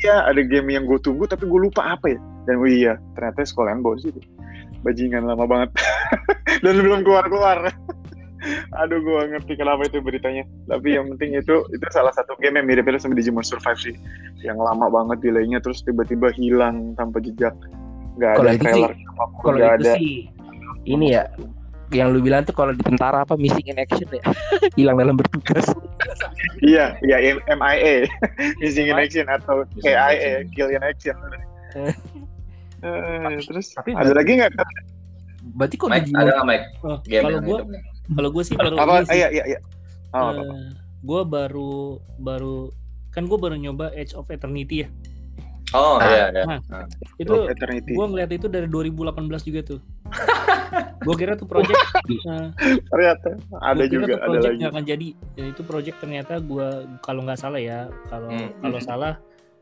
iya 0.05 0.17
ada 0.29 0.41
game 0.45 0.69
yang 0.69 0.85
gue 0.85 1.01
tunggu 1.01 1.25
tapi 1.25 1.49
gue 1.49 1.61
lupa 1.65 1.97
apa 1.97 2.13
ya. 2.13 2.21
Dan 2.47 2.63
oh 2.63 2.69
iya 2.69 2.95
ternyata 3.19 3.43
and 3.67 3.81
Bones 3.83 4.05
itu. 4.07 4.21
Bajingan 4.87 5.27
lama 5.27 5.49
banget. 5.51 5.71
Dan 6.63 6.79
belum 6.79 7.03
keluar 7.03 7.27
keluar 7.27 7.73
aduh 8.73 8.99
gue 8.99 9.21
ngerti 9.29 9.53
kenapa 9.55 9.85
itu 9.85 9.99
beritanya. 9.99 10.43
Tapi 10.65 10.95
yang 10.95 11.11
penting 11.11 11.35
itu 11.35 11.55
itu 11.69 11.87
salah 11.91 12.11
satu 12.11 12.35
game 12.37 12.57
yang 12.57 12.67
mirip-mirip 12.67 12.99
sama 12.99 13.15
Digimon 13.15 13.43
Survive 13.43 13.81
sih. 13.81 13.95
Yang 14.41 14.59
lama 14.59 14.87
banget 14.87 15.19
delaynya 15.23 15.59
terus 15.59 15.81
tiba-tiba 15.81 16.31
hilang 16.33 16.95
tanpa 16.95 17.19
jejak. 17.19 17.55
Nggak 18.17 18.33
Kalau 18.35 18.49
ada 18.49 18.55
itu 18.55 18.63
sih- 18.63 18.73
trailer 18.73 18.93
apa 18.93 19.25
pun, 19.27 19.41
Kalau 19.43 19.57
nggak 19.57 19.73
itu 19.73 19.83
ada. 19.83 19.93
sih 19.95 20.13
ini 20.87 21.07
ya 21.13 21.25
yang 21.89 22.11
lu 22.11 22.19
bilang 22.19 22.43
tuh 22.43 22.51
kalau 22.51 22.71
di 22.71 22.83
tentara 22.83 23.23
apa 23.23 23.39
missing 23.39 23.63
in 23.65 23.79
action 23.79 24.11
ya? 24.11 24.23
Hilang 24.79 24.97
dalam 24.97 25.15
bertugas. 25.15 25.67
Iya 26.59 26.97
iya 27.01 27.17
M- 27.33 27.45
MIA 27.53 28.09
missing 28.61 28.89
in 28.89 28.97
action 28.97 29.27
atau 29.27 29.63
KIA 29.79 30.45
kill 30.51 30.69
in 30.69 30.81
action. 30.81 31.15
Eh. 31.77 31.93
Eh, 32.83 33.37
terus 33.43 33.73
Tapi 33.73 33.93
ada 33.93 34.13
lagi 34.13 34.33
nggak? 34.35 34.53
Berarti 35.55 35.75
kok 35.77 35.89
Mike, 35.89 36.11
ada 36.11 36.31
nggak 36.33 36.47
Mike? 36.47 36.67
oh, 36.83 36.97
kalau 37.01 37.31
yang 37.31 37.45
gue 37.45 37.55
itu? 37.55 37.65
Kalau 38.09 38.29
gue 38.31 38.43
sih 38.43 38.55
baru 38.55 38.77
apa 38.77 38.93
ini 38.97 39.07
sih. 39.07 39.17
iya 39.17 39.29
iya 39.31 39.45
iya 39.49 39.59
oh, 40.13 40.31
apa? 40.31 40.43
gue 41.01 41.21
baru 41.25 41.75
baru 42.17 42.57
kan 43.11 43.25
gue 43.25 43.37
baru 43.37 43.57
nyoba 43.57 43.91
Edge 43.93 44.13
of 44.13 44.29
Eternity 44.29 44.85
ya 44.85 44.91
Oh 45.75 45.99
Ah. 45.99 46.07
iya 46.07 46.25
iya. 46.31 46.45
Nah. 46.47 46.87
itu 47.17 47.35
Eternity 47.45 47.93
gue 47.93 48.07
ngeliat 48.07 48.31
itu 48.31 48.47
dari 48.47 48.67
2018 48.67 49.03
juga 49.43 49.61
tuh 49.67 49.81
gue 50.99 51.15
kira 51.17 51.35
tuh 51.35 51.45
project 51.45 51.75
nah, 52.23 52.51
ternyata 52.91 53.35
ada 53.61 53.75
gua 53.77 53.85
kira 53.85 53.93
juga 53.93 54.07
tuh 54.07 54.15
ada 54.15 54.27
project 54.29 54.45
lagi 54.47 54.57
nggak 54.57 54.73
akan 54.73 54.85
jadi 54.85 55.09
dan 55.35 55.45
itu 55.49 55.63
project 55.63 55.97
ternyata 55.99 56.33
gue 56.39 56.69
kalau 57.01 57.21
nggak 57.23 57.37
salah 57.37 57.59
ya 57.59 57.79
kalau 58.07 58.29
Hmm. 58.29 58.51
kalau 58.61 58.79
salah 58.81 59.15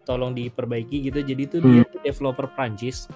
tolong 0.04 0.32
diperbaiki 0.32 1.00
gitu 1.02 1.20
jadi 1.20 1.42
itu 1.42 1.56
Hmm. 1.58 1.80
dia 1.80 1.84
developer 2.04 2.46
Prancis 2.48 3.08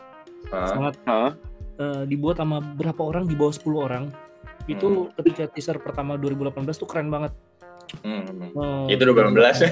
Ah. 0.49 0.71
sangat 0.71 0.95
Hah? 1.05 1.31
eh, 1.77 2.03
dibuat 2.05 2.37
sama 2.37 2.59
berapa 2.59 3.03
orang 3.03 3.25
di 3.25 3.35
bawah 3.35 3.53
10 3.53 3.69
orang 3.79 4.05
itu 4.69 4.87
ketika 5.15 5.49
teaser 5.49 5.77
pertama 5.77 6.15
2018 6.15 6.53
tuh 6.75 6.87
keren 6.87 7.09
banget 7.09 7.33
Hmm, 8.05 8.21
hmm. 8.21 8.85
Eh, 8.85 8.95
Itu 8.95 9.09
2018 9.09 9.65
ya. 9.65 9.71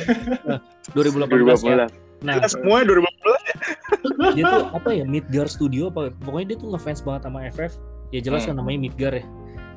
2018 0.96 1.28
ya 1.60 1.84
2018 1.84 2.24
nah 2.24 2.34
Kita 2.34 2.48
semua 2.50 2.80
2018 2.80 4.32
dia 4.32 4.44
tuh 4.46 4.64
apa 4.72 4.88
ya 4.90 5.04
Midgar 5.04 5.46
Studio 5.46 5.92
apa 5.92 6.08
pokoknya 6.16 6.46
dia 6.48 6.58
tuh 6.58 6.72
ngefans 6.72 7.04
banget 7.04 7.22
sama 7.22 7.44
FF 7.46 7.72
ya 8.08 8.20
jelas 8.22 8.42
kan 8.42 8.56
Hmm. 8.56 8.64
namanya 8.64 8.78
Midgar 8.80 9.12
ya 9.12 9.24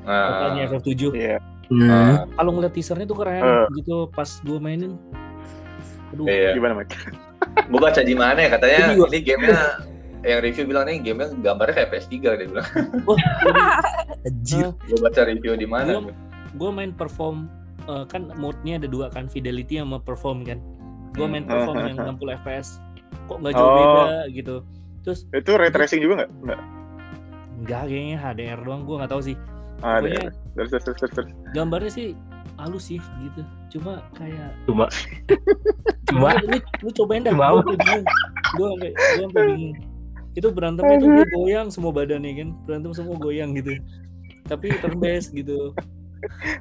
Ah. 0.02 0.28
katanya 0.48 0.60
FF7 0.72 0.92
iya 1.12 1.36
Hmm. 1.68 1.84
Ah. 1.84 2.16
kalau 2.32 2.50
ngeliat 2.50 2.72
teasernya 2.72 3.04
tuh 3.04 3.14
keren 3.14 3.44
Eh. 3.44 3.66
gitu 3.76 4.08
pas 4.08 4.26
gue 4.40 4.56
mainin 4.56 4.96
aduh 6.10 6.24
Iya. 6.24 6.50
gimana 6.52 6.74
Mike 6.74 6.96
Gue 7.68 7.76
baca 7.78 8.00
di 8.00 8.14
mana 8.14 8.38
ya 8.38 8.48
katanya 8.50 8.78
gua- 8.96 9.08
ini 9.08 9.18
gamenya 9.20 9.60
yang 10.22 10.40
review 10.40 10.64
bilang 10.64 10.84
nih 10.84 11.00
gamenya 11.00 11.32
gambarnya 11.34 11.74
kayak 11.76 11.90
PS3 11.90 12.12
dia 12.20 12.46
bilang. 12.46 12.68
wah 13.08 13.18
Anjir. 14.22 14.72
Gue 14.84 14.98
baca 15.00 15.20
review 15.24 15.54
di 15.54 15.64
mana? 15.64 16.00
gue 16.50 16.66
main 16.68 16.90
perform 16.90 17.46
eh, 17.86 18.04
kan 18.04 18.26
mode-nya 18.34 18.82
ada 18.82 18.84
dua 18.84 19.06
kan 19.06 19.26
fidelity 19.26 19.78
sama 19.78 19.96
perform 19.96 20.42
kan. 20.42 20.58
Gue 21.14 21.24
main 21.24 21.42
Hmm. 21.42 21.52
perform 21.56 21.76
yang 21.84 21.96
60 22.18 22.40
fps 22.42 22.68
kok 23.26 23.38
nggak 23.38 23.54
jauh 23.54 23.64
Oh. 23.64 23.76
beda 23.78 24.06
gitu. 24.30 24.56
Terus 25.00 25.20
itu 25.30 25.50
ray 25.54 25.70
tracing 25.70 26.00
juga 26.00 26.14
nggak? 26.20 26.30
Nggak. 26.42 26.60
Nggak 27.60 27.82
kayaknya 27.86 28.16
HDR 28.18 28.58
doang 28.60 28.82
gue 28.84 28.96
nggak 28.98 29.10
tahu 29.10 29.22
sih. 29.24 29.36
Ada 29.80 30.04
pokoknya 30.04 30.28
terus 30.52 30.70
terus 30.76 30.98
terus 31.00 31.28
gambarnya 31.50 31.88
sih 31.88 32.06
halus 32.60 32.84
sih 32.84 33.00
gitu. 33.22 33.40
Cuma 33.72 34.04
kayak 34.12 34.52
Cuma. 34.68 34.84
Cuma 36.04 36.34
lu, 36.36 36.58
lu, 36.82 36.90
cobain 36.92 37.22
dah 37.22 37.32
Cuma 37.32 37.62
gue 37.62 37.74
bingung. 37.74 38.04
Gue 38.52 38.66
sampai 38.68 38.90
gue 38.92 39.22
sampai 39.24 39.42
bingung 39.48 39.74
itu 40.38 40.48
berantemnya 40.54 40.96
tuh 41.02 41.10
dia 41.10 41.26
goyang 41.34 41.68
semua 41.68 41.90
badannya 41.90 42.32
kan? 42.38 42.48
Berantem 42.66 42.92
semua 42.94 43.16
goyang 43.18 43.54
gitu. 43.58 43.78
Tapi 44.46 44.70
based 44.98 45.34
gitu. 45.34 45.74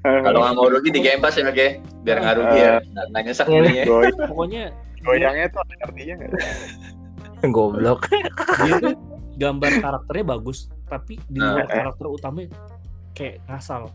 Kalau 0.03 0.39
nggak 0.39 0.55
mau 0.55 0.67
rugi 0.71 0.89
di 0.89 1.03
Game 1.03 1.19
Pass 1.19 1.35
ya 1.35 1.43
oke, 1.47 1.67
biar 2.07 2.17
nggak 2.23 2.35
rugi 2.39 2.57
ya. 2.57 2.73
Nggak 2.79 3.05
nggak 3.11 3.23
nyesek 3.27 3.47
belinya. 3.47 3.83
Pokoknya 4.31 4.63
goyangnya 5.03 5.45
tuh 5.51 5.59
ada 5.67 5.75
artinya 5.83 6.13
nggak? 6.19 6.31
Goblok. 7.55 8.01
Dia 8.63 8.75
tuh 8.79 8.95
gambar 9.39 9.71
karakternya 9.79 10.25
bagus 10.35 10.67
tapi 10.91 11.15
di 11.31 11.39
luar 11.39 11.63
Nah, 11.63 11.71
eh. 11.71 11.75
karakter 11.79 12.05
utamanya 12.11 12.49
kayak 13.15 13.39
ngasal. 13.47 13.91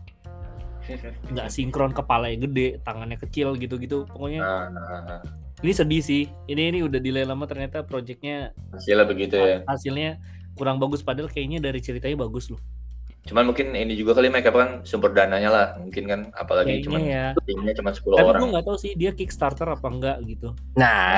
Nggak 1.33 1.49
sinkron 1.49 1.93
kepalanya 1.93 2.45
gede 2.45 2.81
tangannya 2.81 3.17
kecil 3.17 3.57
gitu-gitu. 3.57 4.05
Pokoknya 4.09 4.41
nah, 4.41 4.69
nah. 4.69 5.21
Ini 5.63 5.71
sedih 5.71 6.01
sih 6.03 6.23
ini 6.51 6.71
ini 6.73 6.79
udah 6.83 6.99
delay 6.99 7.23
lama 7.23 7.47
ternyata 7.47 7.85
projectnya 7.85 8.51
hasilnya 8.75 9.05
begitu 9.07 9.35
ya. 9.35 9.63
hasilnya 9.67 10.19
kurang 10.55 10.79
bagus 10.79 11.03
padahal 11.03 11.31
kayaknya 11.31 11.63
dari 11.63 11.79
ceritanya 11.79 12.25
bagus 12.25 12.51
loh 12.51 12.59
Cuman 13.25 13.49
mungkin 13.49 13.73
ini 13.73 13.97
juga 13.97 14.13
kali 14.13 14.29
Mike 14.29 14.53
apa 14.53 14.59
kan 14.61 14.71
sumber 14.85 15.09
dananya 15.09 15.49
lah, 15.49 15.67
mungkin 15.81 16.05
kan 16.05 16.19
apalagi 16.37 16.77
kayaknya 16.77 16.85
cuman 16.85 17.01
ya 17.01 17.25
timnya 17.49 17.73
cuma 17.73 17.89
10 17.89 18.05
tapi 18.05 18.21
orang. 18.21 18.37
gue 18.37 18.49
nggak 18.53 18.65
tahu 18.69 18.77
sih 18.77 18.91
dia 18.93 19.11
kickstarter 19.17 19.65
apa 19.65 19.87
enggak 19.89 20.17
gitu 20.29 20.53
nah 20.77 21.17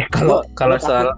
eh, 0.00 0.08
kalau 0.16 0.40
kalau 0.56 0.80
soal 0.80 1.12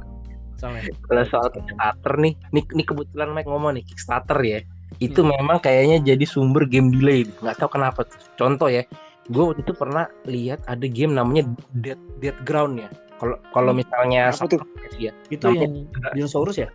kalau 0.57 1.25
soal 1.29 1.49
Kickstarter 1.53 2.15
nih, 2.17 2.33
nih, 2.51 2.65
nih 2.65 2.87
kebetulan 2.89 3.29
Mike 3.37 3.49
ngomong 3.49 3.77
nih 3.77 3.85
Kickstarter 3.85 4.39
ya, 4.41 4.59
itu 5.05 5.21
memang 5.21 5.61
kayaknya 5.61 6.01
jadi 6.01 6.25
sumber 6.25 6.65
game 6.65 6.89
delay. 6.89 7.29
Nggak 7.45 7.61
tahu 7.61 7.77
kenapa 7.77 8.09
tuh. 8.09 8.17
Contoh 8.41 8.69
ya, 8.73 8.89
gue 9.31 9.43
waktu 9.43 9.61
itu 9.63 9.75
pernah 9.75 10.07
lihat 10.27 10.63
ada 10.71 10.87
game 10.87 11.15
namanya 11.15 11.51
Dead 11.83 11.99
Dead 12.23 12.37
Ground 12.47 12.79
ya. 12.79 12.89
Kalau 13.17 13.41
kalau 13.51 13.73
misalnya 13.73 14.29
Apa 14.31 14.45
tuh? 14.45 14.61
ya 15.01 15.11
itu 15.33 15.45
yang 15.51 15.89
dinosaurus 16.15 16.63
ya 16.63 16.69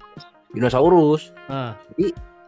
dinosaurus, 0.51 1.31
nah 1.47 1.79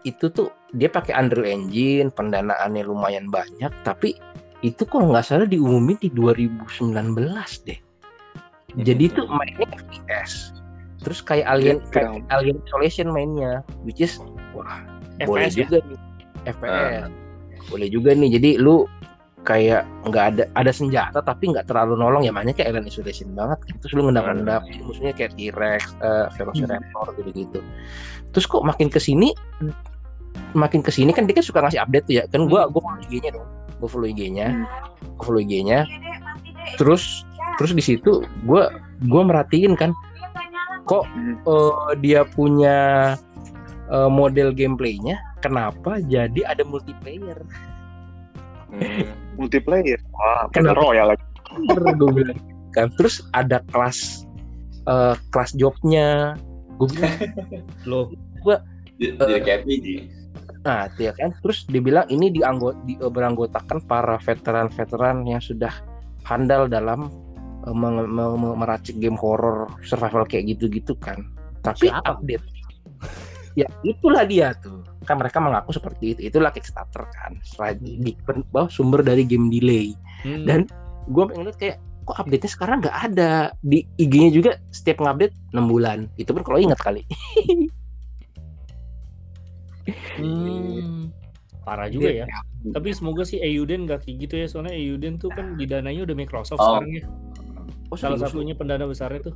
itu 0.03 0.27
tuh 0.27 0.51
dia 0.75 0.91
pakai 0.91 1.15
Unreal 1.15 1.47
Engine, 1.47 2.11
pendanaannya 2.11 2.83
lumayan 2.83 3.31
banyak, 3.31 3.71
tapi 3.87 4.19
itu 4.59 4.83
kok 4.83 4.99
nggak 4.99 5.23
salah 5.23 5.47
diumumin 5.47 5.95
di 6.03 6.11
2019 6.11 7.15
deh. 7.63 7.79
Jadi 8.83 9.03
itu 9.07 9.23
mainnya 9.27 9.67
FPS. 9.71 10.51
Terus 11.03 11.19
kayak 11.23 11.47
Alien 11.47 11.77
kayak. 11.91 12.23
Alien 12.31 12.59
Isolation 12.67 13.07
mainnya, 13.11 13.63
which 13.87 14.03
is 14.03 14.19
wah 14.51 14.83
boleh 15.23 15.47
FPS 15.47 15.53
ya 15.55 15.63
juga 15.63 15.77
nih 15.83 15.99
FPS. 16.47 17.03
Boleh 17.71 17.87
juga 17.87 18.11
nih. 18.15 18.29
Jadi 18.35 18.49
lu 18.59 18.83
kayak 19.43 19.83
nggak 20.07 20.25
ada 20.35 20.43
ada 20.55 20.71
senjata 20.71 21.19
tapi 21.19 21.51
nggak 21.51 21.67
terlalu 21.67 21.99
nolong 21.99 22.23
ya 22.23 22.31
mainnya 22.31 22.55
kayak 22.55 22.71
Alien 22.71 22.87
Isolation 22.87 23.35
banget 23.35 23.59
kan. 23.67 23.75
Terus 23.83 23.91
lu 23.95 24.01
ngendap-ngendap 24.07 24.63
musuhnya 24.87 25.11
kayak 25.11 25.35
T-Rex, 25.35 25.99
uh, 25.99 26.31
Velociraptor 26.39 27.11
gitu-gitu. 27.19 27.59
Terus 28.31 28.45
kok 28.47 28.63
makin 28.63 28.87
ke 28.87 28.97
sini 29.03 29.35
makin 30.55 30.79
ke 30.81 30.89
sini 30.89 31.11
kan 31.11 31.27
dia 31.27 31.35
kan 31.37 31.45
suka 31.45 31.59
ngasih 31.61 31.83
update 31.83 32.05
tuh 32.07 32.15
ya. 32.19 32.23
Kan 32.31 32.47
gua 32.47 32.71
gua 32.71 32.81
follow 32.81 33.03
IG-nya 33.03 33.31
dong. 33.35 33.47
Gua 33.83 33.89
follow 33.91 34.07
IG-nya. 34.07 34.47
Gua 35.19 35.23
follow 35.27 35.43
IG-nya. 35.43 35.85
Terus 36.79 37.27
terus 37.59 37.71
di 37.75 37.83
situ 37.83 38.23
gua 38.47 38.71
gua 39.11 39.27
merhatiin 39.27 39.75
kan 39.75 39.91
kok 40.83 41.07
Hmm. 41.15 41.39
eh, 41.47 41.95
dia 42.03 42.27
punya 42.27 42.77
eh, 43.87 44.09
model 44.11 44.51
gameplaynya 44.51 45.15
kenapa 45.39 45.99
jadi 46.03 46.43
ada 46.43 46.63
multiplayer 46.67 47.39
Hmm. 48.73 49.05
multiplayer. 49.37 49.99
Wah 50.13 50.49
Kenapa? 50.49 50.77
Battle 50.77 50.81
Royale 50.81 51.09
lagi. 51.13 51.25
Gue 51.97 52.11
bilang. 52.11 52.37
Kan 52.73 52.87
terus 52.97 53.21
ada 53.37 53.61
kelas 53.69 54.25
eh, 54.89 55.15
kelas 55.29 55.51
jobnya. 55.57 56.33
Gue 56.81 56.87
bilang 56.89 57.13
Loh, 57.89 58.09
Jadi 58.97 59.17
jadi 59.17 59.41
kayak 59.41 59.61
nah 60.63 60.87
itu 60.87 61.11
ya 61.11 61.13
kan 61.19 61.35
terus 61.43 61.67
dia 61.67 61.83
bilang 61.83 62.07
ini 62.07 62.31
dianggot 62.31 62.87
di, 62.87 62.95
eh, 62.95 63.11
beranggotakan 63.11 63.83
para 63.83 64.15
veteran-veteran 64.23 65.27
yang 65.27 65.43
sudah 65.43 65.71
handal 66.23 66.71
dalam 66.71 67.11
eh, 67.67 67.75
menge- 67.75 68.07
me- 68.07 68.37
me- 68.39 68.55
meracik 68.55 68.95
game 68.95 69.19
horror 69.19 69.67
survival 69.83 70.23
kayak 70.23 70.55
gitu-gitu 70.55 70.95
kan. 71.03 71.19
Tapi 71.67 71.91
Siapa? 71.91 72.15
update 72.15 72.43
ya 73.53 73.67
itulah 73.85 74.25
dia 74.25 74.53
tuh 74.57 74.81
kan 75.05 75.19
mereka 75.21 75.37
mengaku 75.37 75.73
seperti 75.75 76.17
itu 76.17 76.19
itulah 76.25 76.49
Kickstarter 76.49 77.05
kan 77.13 77.37
di 77.77 78.17
bahwa 78.49 78.65
sumber 78.69 79.05
dari 79.05 79.23
game 79.27 79.49
delay 79.53 79.93
hmm, 80.25 80.45
Dan- 80.45 80.69
gue 81.03 81.23
pengen 81.27 81.45
lihat 81.51 81.57
kayak 81.59 81.77
kok 82.03 82.19
update-nya 82.19 82.51
sekarang 82.51 82.77
nggak 82.83 82.97
ada 83.11 83.31
di 83.63 83.83
IG-nya 83.95 84.29
juga 84.31 84.51
setiap 84.71 85.03
ngupdate 85.03 85.35
6 85.55 85.71
bulan 85.71 86.07
itu 86.15 86.31
pun 86.35 86.43
kalau 86.43 86.59
ingat 86.59 86.79
kali 86.79 87.03
hmm, 90.19 91.11
parah 91.63 91.87
juga 91.87 92.11
ya. 92.11 92.25
Tapi 92.63 92.95
semoga 92.95 93.23
sih 93.27 93.39
Euden 93.39 93.87
gak 93.87 94.07
kayak 94.07 94.15
gitu 94.27 94.35
ya, 94.39 94.47
soalnya 94.47 94.75
Euden 94.75 95.19
tuh 95.19 95.31
kan 95.31 95.55
didananya 95.59 96.07
udah 96.07 96.15
Microsoft 96.15 96.59
Oh. 96.59 96.79
sekarang 96.79 96.91
ya. 96.95 97.03
oh, 97.91 97.97
Salah 97.99 98.19
satunya 98.19 98.55
pendana 98.55 98.87
besarnya 98.87 99.31
tuh. 99.31 99.35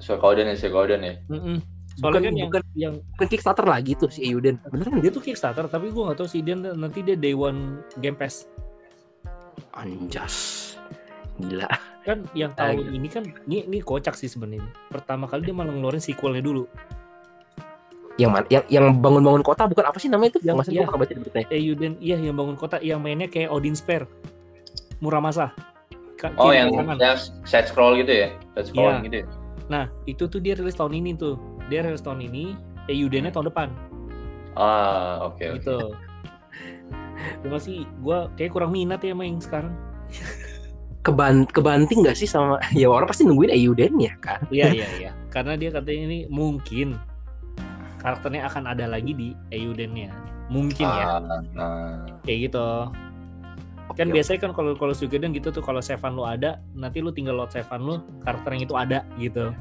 Suikoden 0.00 0.50
ya, 0.50 0.56
Suikoden 0.58 1.00
ya. 1.00 1.14
Mm-mm. 1.32 1.56
Soalnya 1.92 2.00
Bukan- 2.00 2.22
kan 2.22 2.32
yang, 2.32 2.48
bukan- 2.48 2.68
yang 2.74 2.94
bukan 3.12 3.28
Kickstarter 3.28 3.66
lagi 3.66 3.92
tuh 3.94 4.08
si 4.08 4.24
Euden 4.24 4.56
beneran 4.64 4.98
dia 4.98 5.10
tuh 5.10 5.20
Kickstarter, 5.20 5.66
tapi 5.66 5.88
gue 5.88 6.02
gak 6.02 6.16
tahu 6.16 6.26
sih 6.26 6.40
dia 6.40 6.56
nanti 6.56 7.00
dia 7.00 7.14
Day 7.14 7.32
One 7.32 7.84
Game 7.98 8.16
Pass. 8.16 8.48
anjas 9.72 10.34
gila 11.38 11.68
Kan 12.02 12.26
yang 12.34 12.50
tahun 12.52 12.90
ini 12.90 13.06
kan, 13.06 13.22
ini, 13.46 13.62
ini 13.62 13.78
kocak 13.78 14.18
sih 14.18 14.26
sebenarnya. 14.26 14.66
Pertama 14.90 15.30
kali 15.30 15.46
dia 15.46 15.54
malah 15.54 15.70
ngeluarin 15.70 16.00
sequelnya 16.00 16.42
dulu. 16.42 16.66
yang 18.20 18.28
mana 18.28 18.44
yang 18.50 18.60
yang 18.68 18.84
bangun-bangun 18.98 19.40
kota 19.40 19.64
bukan 19.64 19.88
apa 19.88 19.96
sih 19.96 20.10
namanya 20.10 20.36
itu 20.36 20.40
Yang- 20.44 20.58
masa 20.58 20.68
iya. 20.68 20.76
gue 20.76 20.84
pernah 20.84 21.00
baca 21.00 21.12
di 21.14 21.20
beritanya 21.22 21.48
Euden, 21.48 21.92
iya 21.96 22.16
yang 22.18 22.36
bangun 22.36 22.56
kota, 22.56 22.76
yang 22.82 23.00
mainnya 23.00 23.24
kayak 23.24 23.48
Odin 23.48 23.72
Spare. 23.72 24.04
Muramasa. 25.00 25.48
Ka- 26.20 26.34
Oh, 26.36 26.52
yang 26.52 26.68
yang 26.74 27.16
side 27.42 27.66
scroll 27.66 27.96
gitu 27.96 28.12
ya? 28.12 28.28
Side 28.52 28.68
scroll 28.68 28.92
Iya. 28.92 29.04
gitu 29.08 29.16
ya? 29.16 29.26
Nah, 29.70 29.84
itu 30.04 30.24
tuh 30.26 30.38
dia 30.38 30.52
rilis 30.52 30.76
tahun 30.76 30.92
ini 30.92 31.16
tuh. 31.16 31.40
Dia 31.72 31.80
rilis 31.80 32.04
tahun 32.04 32.20
ini, 32.28 32.52
Euden-nya 32.92 33.32
tahun 33.32 33.48
depan. 33.48 33.68
Ah, 34.52 35.24
oke. 35.24 35.40
oke. 35.40 35.64
gitu 35.64 35.96
cuma 37.42 37.58
sih 37.58 37.86
gue 38.02 38.18
kayak 38.34 38.50
kurang 38.52 38.74
minat 38.74 39.02
ya 39.02 39.14
main 39.14 39.38
sekarang 39.38 39.72
keban 41.02 41.46
kebanting 41.50 42.06
nggak 42.06 42.18
sih 42.18 42.28
sama 42.30 42.58
ya 42.78 42.86
orang 42.90 43.10
pasti 43.10 43.26
nungguin 43.26 43.50
Euden 43.54 43.98
ya 43.98 44.14
kan 44.22 44.42
iya 44.50 44.70
iya 44.70 44.88
iya 45.00 45.10
karena 45.30 45.58
dia 45.58 45.70
katanya 45.74 46.02
ini 46.10 46.18
mungkin 46.30 46.98
karakternya 48.02 48.46
akan 48.50 48.64
ada 48.74 48.90
lagi 48.90 49.14
di 49.14 49.28
Euden-nya 49.54 50.10
mungkin 50.50 50.86
ya 50.86 51.06
Ah, 51.18 51.40
nah. 51.54 52.04
kayak 52.26 52.50
gitu 52.50 52.66
kan 53.92 54.08
Oke, 54.08 54.14
biasanya 54.14 54.40
kan 54.48 54.52
kalau 54.56 54.72
kalau 54.72 54.94
Suikoden 54.96 55.36
gitu 55.36 55.52
tuh 55.52 55.60
kalau 55.60 55.84
savean 55.84 56.16
lu 56.16 56.24
ada 56.24 56.64
nanti 56.72 57.04
lu 57.04 57.12
tinggal 57.12 57.36
load 57.36 57.52
savean 57.52 57.82
lu 57.84 58.00
karakter 58.24 58.56
yang 58.56 58.64
itu 58.64 58.74
ada 58.78 59.04
gitu 59.20 59.52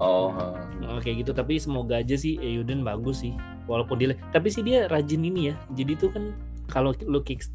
Oh, 0.00 0.32
Nah, 0.80 0.96
kayak 1.04 1.28
gitu 1.28 1.32
tapi 1.36 1.60
semoga 1.60 2.00
aja 2.00 2.16
sih 2.16 2.40
Euden 2.40 2.80
bagus 2.82 3.22
sih 3.22 3.36
walaupun 3.70 4.00
dia 4.00 4.16
tapi 4.34 4.50
sih 4.50 4.64
dia 4.64 4.90
rajin 4.90 5.22
ini 5.22 5.52
ya 5.52 5.54
jadi 5.78 5.92
tuh 5.94 6.10
kan 6.10 6.34
kalau 6.66 6.90
lu 7.06 7.22
kick 7.22 7.46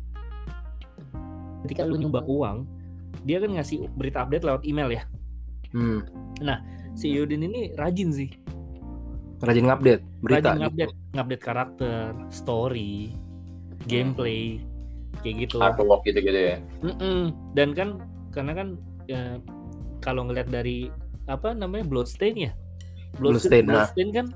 ketika 1.67 1.83
lu 1.83 1.99
nyumbang 1.99 2.23
uang 2.29 2.57
dia 3.27 3.41
kan 3.43 3.51
ngasih 3.51 3.89
berita 3.97 4.23
update 4.23 4.45
lewat 4.47 4.61
email 4.63 4.87
ya 4.93 5.03
hmm. 5.75 5.99
si 6.95 7.11
Euden 7.11 7.43
ini 7.43 7.75
rajin 7.75 8.13
sih 8.15 8.29
rajin 9.43 9.67
ngupdate 9.67 10.03
berita 10.23 10.55
rajin 10.55 10.61
ngupdate 10.63 10.93
ngupdate 11.11 11.43
karakter 11.43 12.13
story 12.31 13.11
gameplay 13.91 14.63
kayak 15.19 15.49
gitu 15.49 15.59
artwork 15.59 16.05
gitu-gitu 16.07 16.55
ya. 16.55 16.57
Mm-mm. 16.85 17.35
dan 17.57 17.75
kan 17.75 17.99
karena 18.31 18.51
kan 18.55 18.67
ya, 19.09 19.39
kalau 19.99 20.27
ngeliat 20.27 20.47
dari 20.47 20.87
apa 21.25 21.53
namanya 21.53 21.85
Bloodstain 21.85 22.35
ya? 22.37 22.51
Bloodstain, 23.17 23.65
nah. 23.65 23.85
Bloodstain 23.85 24.09
kan 24.13 24.27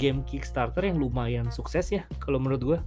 game 0.00 0.24
Kickstarter 0.24 0.84
yang 0.84 0.96
lumayan 1.00 1.48
sukses 1.52 1.88
ya 1.92 2.02
kalau 2.22 2.40
menurut 2.40 2.62
gua. 2.62 2.80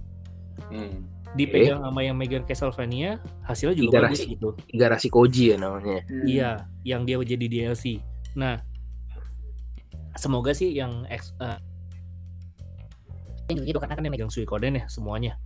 Hmm. 0.72 1.04
dipegang 1.36 1.84
sama 1.84 2.00
yang 2.00 2.16
megang 2.16 2.48
Castlevania 2.48 3.20
hasilnya 3.44 3.76
juga 3.76 4.00
Tiga 4.00 4.04
bagus 4.08 4.24
gitu. 4.24 4.48
Garasi 4.72 5.08
Koji 5.12 5.52
ya 5.52 5.56
namanya. 5.60 6.00
Iya 6.24 6.64
yang 6.80 7.04
dia 7.04 7.20
jadi 7.20 7.44
DLC 7.44 8.00
nah 8.32 8.56
semoga 10.16 10.56
sih 10.56 10.72
yang 10.72 11.04
ex, 11.12 11.36
eh, 11.44 11.60
gitu 13.52 13.76
karena 13.76 13.94
kan 13.94 14.04
yang 14.08 14.14
megang 14.16 14.32
Suikoden 14.32 14.80
ya 14.80 14.84
semuanya. 14.88 15.36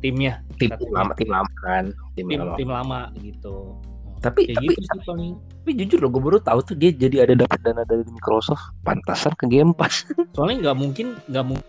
Timnya. 0.00 0.40
Tim 0.56 0.72
Katanya. 0.72 0.94
lama 0.96 1.12
tim 1.12 1.28
lama 1.28 1.52
kan. 1.60 1.84
Tim, 2.16 2.24
tim 2.24 2.40
lama. 2.40 2.56
tim 2.56 2.68
lama 2.72 3.00
gitu 3.20 3.76
tapi 4.18 4.50
kayak 4.50 4.58
tapi, 4.58 4.66
gitu 4.74 4.80
sih 4.82 5.00
paling. 5.06 5.32
tapi 5.38 5.70
jujur 5.78 5.98
loh 6.02 6.10
gue 6.10 6.22
baru 6.22 6.38
tahu 6.42 6.58
tuh 6.64 6.74
dia 6.74 6.90
jadi 6.90 7.28
ada 7.28 7.34
dapat 7.46 7.58
dana 7.62 7.82
dari 7.86 8.02
Microsoft. 8.10 8.74
Pantasan 8.82 9.34
ke 9.38 9.46
Game 9.46 9.70
Pass. 9.70 10.02
Soalnya 10.34 10.70
nggak 10.70 10.76
mungkin 10.78 11.06
nggak 11.30 11.44
mungkin. 11.46 11.68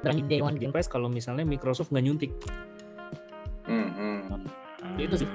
Dari 0.00 0.20
day 0.24 0.40
one 0.40 0.56
Game 0.56 0.72
Pass 0.72 0.88
kalau 0.88 1.12
misalnya 1.12 1.44
Microsoft 1.44 1.92
nggak 1.92 2.04
nyuntik. 2.04 2.32
Hmm, 3.68 3.90
hmm. 3.92 4.96
Itu 4.96 5.20
sih. 5.20 5.28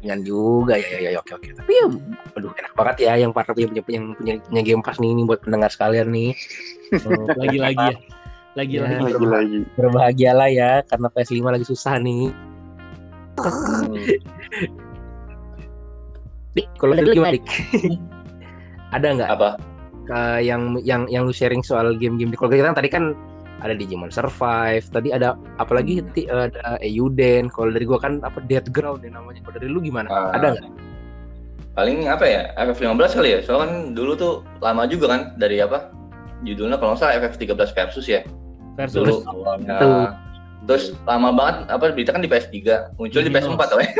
Dengan 0.00 0.20
juga. 0.24 0.76
Ya, 0.76 0.96
ya 1.00 1.10
ya 1.16 1.18
oke 1.20 1.32
oke. 1.40 1.48
Tapi 1.56 1.72
ya 1.72 1.86
aduh 2.36 2.52
enak 2.52 2.72
banget 2.76 2.96
ya 3.08 3.12
yang 3.16 3.32
para 3.32 3.52
punya 3.56 3.68
punya 3.72 3.82
punya, 3.82 4.00
punya, 4.16 4.34
punya 4.44 4.62
Game 4.62 4.82
Pass 4.84 5.00
nih 5.00 5.10
ini 5.16 5.22
buat 5.24 5.40
pendengar 5.40 5.72
sekalian 5.72 6.12
nih. 6.12 6.36
Oh, 7.08 7.24
lagi-lagi 7.36 7.96
ya. 7.96 7.98
Lagi-lagi. 8.58 8.98
Ya. 8.98 9.06
lagi-lagi. 9.06 9.58
berbahagialah 9.78 10.50
ya 10.50 10.72
karena 10.90 11.06
PS5 11.14 11.38
lagi 11.46 11.66
susah 11.70 12.02
nih. 12.02 12.34
Dik, 16.50 16.66
kalau 16.76 16.92
dari 16.92 17.08
gimana 17.10 17.32
Dik? 17.32 17.46
ada 18.90 19.06
nggak 19.14 19.30
Apa? 19.30 19.50
uh, 20.10 20.40
yang 20.42 20.74
yang 20.82 21.06
yang 21.06 21.22
lu 21.22 21.30
sharing 21.30 21.62
soal 21.62 21.94
game-game 21.94 22.34
kalau 22.34 22.50
kita 22.50 22.66
kan 22.66 22.74
tadi 22.74 22.90
kan 22.90 23.14
ada 23.60 23.70
Digimon 23.70 24.10
Survive 24.10 24.82
tadi 24.84 25.12
ada 25.12 25.38
apalagi 25.56 26.00
Hmm. 26.00 26.10
ti- 26.10 26.26
ada 26.26 26.50
Euden 26.80 27.46
kalau 27.46 27.70
dari 27.70 27.84
gua 27.84 27.96
kan 27.96 28.18
apa 28.20 28.42
Dead 28.42 28.66
Ground 28.68 29.04
ya 29.04 29.12
namanya 29.12 29.38
kalau 29.40 29.54
dari 29.56 29.68
lu 29.68 29.78
gimana 29.78 30.08
Ah. 30.08 30.34
ada 30.34 30.56
nggak 30.56 30.68
Paling 31.70 32.10
apa 32.10 32.26
ya? 32.26 32.42
FF15 32.58 33.14
kali 33.14 33.28
ya? 33.30 33.38
Soalnya 33.40 33.62
kan 33.62 33.72
dulu 33.94 34.12
tuh 34.12 34.32
lama 34.58 34.84
juga 34.84 35.06
kan 35.06 35.20
dari 35.38 35.62
apa? 35.62 35.94
Judulnya 36.42 36.76
kalau 36.76 36.92
nggak 36.92 37.00
salah 37.00 37.14
FF13 37.22 37.54
versus 37.70 38.06
ya. 38.10 38.20
versus 38.74 38.98
Dulu 38.98 39.14
awalnya. 39.24 39.78
Terus 40.62 40.92
lama 41.02 41.30
banget 41.30 41.56
apa 41.68 41.84
berita 41.90 42.10
kan 42.10 42.20
di 42.20 42.28
PS3, 42.28 42.56
muncul 42.94 43.20
di 43.20 43.28
Luminos. 43.28 43.48
PS4 43.48 43.62
tau 43.64 43.78
ya. 43.78 43.90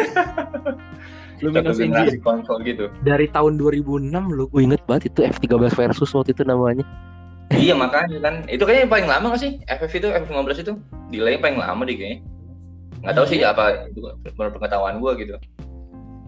Satu 1.40 1.42
Luminos 1.46 1.76
generasi 1.76 2.18
konsol 2.20 2.56
gitu. 2.62 2.84
dari 3.00 3.26
tahun 3.26 3.56
2006 3.56 4.12
lu 4.28 4.44
gue 4.46 4.60
inget 4.60 4.82
banget 4.84 5.08
itu 5.08 5.24
F13 5.24 5.72
versus 5.72 6.10
waktu 6.10 6.30
itu 6.30 6.44
namanya 6.44 6.84
iya 7.50 7.72
makanya 7.72 8.20
kan. 8.20 8.34
Itu 8.46 8.62
kayaknya 8.62 8.82
yang 8.84 8.92
paling 8.92 9.08
lama 9.08 9.26
nggak 9.28 9.40
sih? 9.40 9.52
FF 9.64 9.92
itu 9.92 10.08
FF15 10.08 10.50
itu 10.60 10.72
delay 11.08 11.34
paling 11.34 11.56
lama 11.56 11.82
deh 11.82 11.96
kayaknya. 11.96 12.18
Nggak 13.00 13.14
tahu 13.16 13.26
sih 13.26 13.38
apa 13.40 13.88
itu 13.88 13.98
menurut 14.30 14.52
pengetahuan 14.54 15.00
gua 15.00 15.16
gitu. 15.16 15.34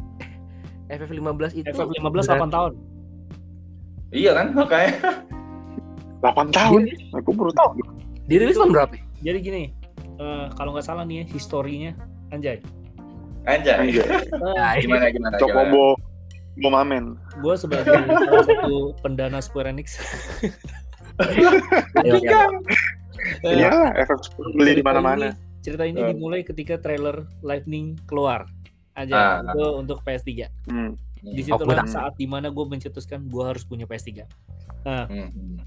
FF15 0.90 1.42
itu 1.54 1.68
FF15 1.68 2.02
berarti- 2.02 2.40
8 2.40 2.50
tahun 2.50 2.72
Iya 4.10 4.32
kan 4.32 4.46
makanya. 4.52 4.92
8 6.20 6.52
tahun 6.52 6.80
aku 7.12 7.30
baru 7.32 7.52
tahu 7.52 7.70
dirilis 8.24 8.54
tahun 8.54 8.70
berapa 8.70 8.92
ya? 8.92 9.02
jadi 9.22 9.38
gini 9.40 9.62
eh, 10.22 10.46
kalau 10.54 10.70
nggak 10.70 10.86
salah 10.86 11.02
nih 11.02 11.16
ya 11.18 11.24
historinya 11.28 11.90
anjay 12.30 12.62
Anjay. 13.42 13.74
Anjay. 13.74 14.06
Nah, 14.38 14.78
Gimana 14.78 15.10
gimana? 15.10 15.34
Cokobo 15.34 15.98
Momamen 16.54 17.18
gue 17.36 17.54
sebagai 17.56 17.90
salah 17.98 18.46
satu 18.46 18.94
pendana 19.00 19.42
Square 19.42 19.66
Enix 19.68 19.98
ayo, 21.18 21.48
ayo. 21.98 22.14
eh, 23.42 23.54
Iya, 23.56 23.70
efek 23.96 24.18
beli 24.52 24.78
di 24.78 24.82
mana-mana. 24.82 25.34
cerita 25.58 25.82
ini 25.82 25.98
Eh. 26.00 26.10
dimulai 26.10 26.42
ketika 26.42 26.74
trailer 26.76 27.22
Lightning 27.40 27.94
keluar 28.04 28.46
aja 28.92 29.42
Ah. 29.42 29.42
itu 29.48 29.64
untuk 29.74 30.02
PS3 30.02 30.46
Hmm. 30.66 30.94
di 31.20 31.42
Oh, 31.44 31.58
situ 31.58 31.64
benar. 31.64 31.86
saat 31.86 32.14
di 32.14 32.26
mana 32.26 32.46
gue 32.46 32.64
mencetuskan 32.64 33.24
gue 33.24 33.42
harus 33.42 33.62
punya 33.62 33.82
PS3 33.84 34.26
Hmm. 34.84 35.58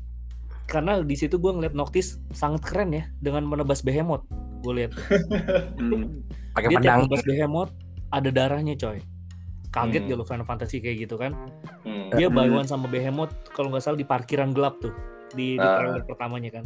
Karena 0.66 1.02
di 1.02 1.14
situ 1.14 1.38
gue 1.38 1.52
ngeliat 1.52 1.74
Noctis 1.74 2.18
sangat 2.32 2.66
keren 2.66 2.90
ya 2.92 3.04
dengan 3.18 3.46
menebas 3.46 3.82
behemoth 3.82 4.26
gue 4.62 4.74
lihat 4.76 4.92
Hmm. 5.78 6.26
pakai 6.52 6.68
dia 6.70 6.78
pedang 6.80 7.00
tiap 7.00 7.08
nebas 7.08 7.24
behemoth 7.24 7.72
ada 8.10 8.30
darahnya 8.30 8.74
coy 8.74 8.98
kaget 9.70 10.02
Hmm. 10.02 10.10
gak 10.10 10.18
lu 10.18 10.26
Final 10.26 10.48
Fantasy 10.48 10.78
kayak 10.80 11.06
gitu 11.06 11.16
kan 11.16 11.38
Hmm. 11.84 12.10
dia 12.12 12.28
Hmm. 12.28 12.56
one 12.56 12.66
sama 12.66 12.88
behemoth 12.88 13.30
kalau 13.52 13.70
nggak 13.70 13.84
salah 13.84 13.96
di 13.96 14.08
parkiran 14.08 14.52
gelap 14.52 14.82
tuh 14.82 14.94
di, 15.32 15.54
di 15.54 15.62
Ah. 15.62 15.78
trailer 15.78 16.04
pertamanya 16.04 16.50
kan 16.50 16.66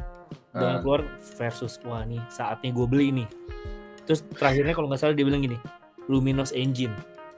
dengan 0.50 0.76
Ah. 0.78 0.82
keluar 0.82 1.02
versus 1.36 1.76
wah 1.84 2.04
nih 2.04 2.22
saatnya 2.28 2.72
gue 2.72 2.88
beli 2.88 3.12
nih 3.14 3.28
terus 4.08 4.24
terakhirnya 4.32 4.74
kalau 4.74 4.88
nggak 4.88 5.02
salah 5.02 5.14
dia 5.14 5.26
bilang 5.26 5.42
gini 5.42 5.60
Luminos 6.08 6.56
Engine 6.56 6.94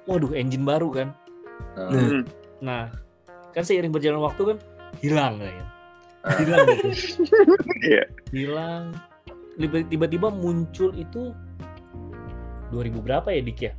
waduh 0.06 0.34
engine 0.34 0.64
baru 0.64 0.90
kan. 0.90 1.10
Hmm. 1.78 2.26
nah 2.60 2.90
kan 3.54 3.62
seiring 3.62 3.90
berjalan 3.90 4.18
waktu 4.20 4.54
kan 4.54 4.58
hilang 5.00 5.40
kan 5.40 5.50
Ah. 5.50 5.70
Hilang 6.24 6.66
gitu. 6.68 6.88
Iya. 7.84 8.04
hilang. 8.30 8.84
Tiba- 9.54 9.86
tiba-tiba 9.86 10.28
muncul 10.30 10.94
itu 10.94 11.34
2000 12.70 12.74
berapa 13.00 13.28
ya 13.28 13.42
dik 13.42 13.60
ya? 13.62 13.74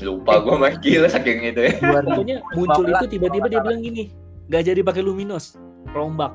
Lupa 0.00 0.38
gue 0.38 0.54
mah 0.54 0.72
gila 0.76 1.08
saking 1.08 1.40
itu 1.46 1.60
ya. 1.62 1.72
Pokoknya 1.76 2.36
muncul 2.54 2.84
itu 2.86 3.06
tiba-tiba 3.10 3.46
dia 3.48 3.60
bilang 3.60 3.80
gini 3.80 4.12
nggak 4.46 4.62
jadi 4.64 4.80
pakai 4.82 5.00
Luminos 5.00 5.54
rombak 5.88 6.34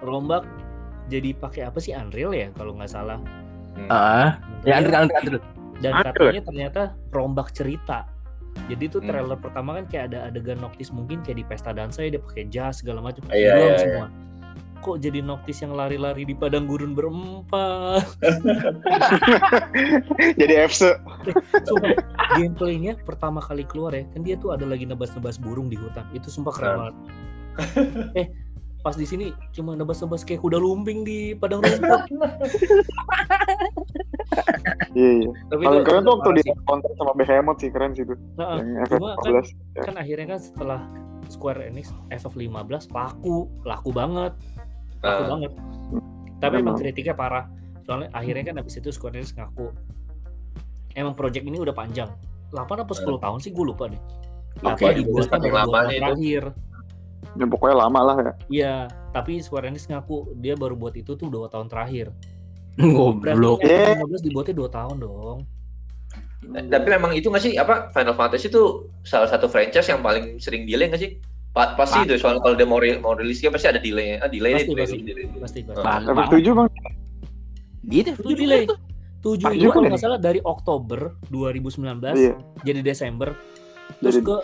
rombak 0.00 0.44
jadi 1.06 1.32
pakai 1.34 1.68
apa 1.68 1.78
sih? 1.78 1.92
Unreal 1.92 2.32
ya 2.32 2.48
kalau 2.52 2.72
nggak 2.72 2.88
salah. 2.88 3.20
Ah, 3.86 4.40
ya 4.62 4.80
Unreal. 4.80 5.08
Andrew. 5.10 5.40
dan 5.76 5.90
Unreal. 5.92 6.12
katanya 6.14 6.42
ternyata 6.42 6.82
rombak 7.10 7.50
cerita 7.50 8.08
jadi 8.64 8.84
tuh 8.88 9.00
Hmm. 9.00 9.08
trailer 9.10 9.36
pertama 9.36 9.76
kan 9.76 9.84
kayak 9.86 10.04
ada 10.10 10.18
adegan 10.26 10.58
Noctis 10.58 10.88
mungkin 10.88 11.20
kayak 11.20 11.36
di 11.40 11.44
pesta 11.44 11.70
dansa 11.70 12.02
ya 12.02 12.16
dia 12.16 12.22
pakai 12.22 12.44
jas 12.48 12.80
segala 12.80 13.00
macam. 13.00 13.20
Iya, 13.28 13.52
iya, 13.54 13.76
semua. 13.76 14.08
kok 14.80 15.00
jadi 15.00 15.24
Noctis 15.24 15.64
yang 15.64 15.72
lari-lari 15.72 16.24
di 16.24 16.36
padang 16.36 16.68
gurun 16.68 16.92
berempat? 16.92 18.04
Jadi 20.40 20.54
FC. 20.60 20.92
sumpah 21.64 21.96
gameplaynya 22.36 23.00
pertama 23.00 23.40
kali 23.40 23.64
keluar 23.64 23.96
ya 23.96 24.04
kan 24.12 24.20
dia 24.20 24.36
tuh 24.36 24.52
ada 24.52 24.68
lagi 24.68 24.84
nebas-nebas 24.84 25.40
burung 25.40 25.72
di 25.72 25.80
hutan. 25.80 26.04
Itu 26.12 26.28
sumpah 26.28 26.52
keren. 26.52 26.76
banget. 26.76 26.94
Eh 28.12 28.26
pas 28.84 28.92
di 28.92 29.02
sini 29.02 29.26
cuma 29.50 29.72
nebas-nebas 29.72 30.22
kayak 30.22 30.38
kuda 30.38 30.60
lumping 30.60 31.02
di 31.02 31.32
padang 31.32 31.58
rumput 31.58 32.00
Iya, 34.92 35.10
iya. 35.18 35.30
tapi 35.48 35.62
Paling 35.64 35.80
itu- 35.80 35.88
keren 35.88 36.02
tuh 36.02 36.12
waktu 36.14 36.30
dia 36.36 36.44
sih. 36.44 36.54
kontrak 36.64 36.92
sama 36.94 37.12
Behemoth 37.14 37.58
sih 37.58 37.68
keren 37.68 37.90
sih 37.92 38.02
itu. 38.02 38.14
Nah, 38.36 38.58
Yang 38.58 38.86
cuma 38.92 39.08
kan, 39.10 39.22
FF14. 39.26 39.46
kan 39.82 39.94
akhirnya 39.96 40.26
kan 40.28 40.38
setelah 40.38 40.80
Square 41.26 41.60
Enix 41.64 41.86
FF15 42.10 42.52
laku 42.90 43.36
laku 43.62 43.90
banget 43.90 44.32
laku 45.00 45.22
Ah. 45.22 45.28
banget 45.30 45.52
tapi 46.38 46.54
emang 46.54 46.64
Memang. 46.68 46.76
kritiknya 46.78 47.14
parah 47.14 47.44
soalnya 47.80 48.08
akhirnya 48.12 48.44
kan 48.44 48.56
habis 48.56 48.76
itu 48.76 48.88
Square 48.88 49.16
Enix 49.16 49.32
ngaku 49.32 49.66
emang 50.92 51.14
project 51.14 51.42
ini 51.42 51.58
udah 51.58 51.72
panjang 51.72 52.10
8 52.50 52.62
apa 52.78 52.92
10 52.92 53.18
tahun 53.18 53.38
sih 53.40 53.50
gue 53.50 53.64
lupa 53.64 53.88
deh 53.88 53.98
tapi 54.56 54.78
saking 54.86 55.10
baru 55.50 55.66
dua 55.66 55.80
tahun 55.90 56.20
itu. 56.22 56.50
Ya, 57.34 57.44
pokoknya 57.44 57.76
lama 57.80 58.00
lah 58.00 58.16
ya. 58.16 58.32
iya 58.48 58.74
tapi 59.10 59.38
Square 59.38 59.66
Enix 59.66 59.84
ngaku 59.84 60.34
dia 60.36 60.54
baru 60.54 60.74
buat 60.74 60.94
itu 60.94 61.12
tuh 61.12 61.26
dua 61.26 61.46
tahun 61.46 61.66
terakhir 61.66 62.14
Goblok. 62.74 63.62
Eh. 63.62 63.94
FF15 63.96 64.22
dibuatnya 64.22 64.54
dua 64.54 64.68
tahun 64.68 64.96
dong 64.98 65.38
tapi 66.44 66.86
memang 66.86 67.10
itu 67.10 67.26
nggak 67.26 67.40
sih 67.40 67.52
apa 67.54 67.88
Final 67.90 68.12
Fantasy 68.12 68.46
itu 68.46 68.62
salah 69.00 69.26
satu 69.26 69.46
franchise 69.46 69.88
yang 69.88 69.98
paling 69.98 70.36
sering 70.38 70.62
delay 70.62 70.86
nggak 70.86 71.00
sih 71.00 71.10
Pa- 71.50 71.72
pasti 71.72 72.02
itu 72.02 72.14
soalnya 72.16 72.38
kalau 72.40 72.52
dia 72.52 72.64
mau, 72.64 72.76
ri- 72.76 72.98
mau 72.98 73.14
rilis 73.14 73.38
dia 73.38 73.48
pasti 73.48 73.66
ada 73.66 73.78
delay 73.78 74.14
ah, 74.16 74.26
delay 74.26 74.52
Pasti, 74.54 74.68
delay, 74.68 74.84
pasti. 74.84 74.98
delay, 75.00 75.24
pasti 75.36 75.58
pasti 75.62 75.80
Ah. 75.80 76.02
Bang, 76.02 76.02
FF7 76.28 76.46
bang. 76.50 76.68
Gitu. 77.84 78.10
itu 78.12 78.34
delay 78.36 78.62
tujuh 79.20 79.46
itu 79.52 79.68
kalau 79.68 79.86
nggak 79.86 79.98
salah 79.98 80.18
dari 80.18 80.38
Oktober 80.40 81.14
2019 81.26 82.12
Iya. 82.12 82.34
jadi 82.60 82.80
Desember 82.82 83.32
terus 83.98 84.18
Jadi- 84.18 84.26
ke 84.26 84.36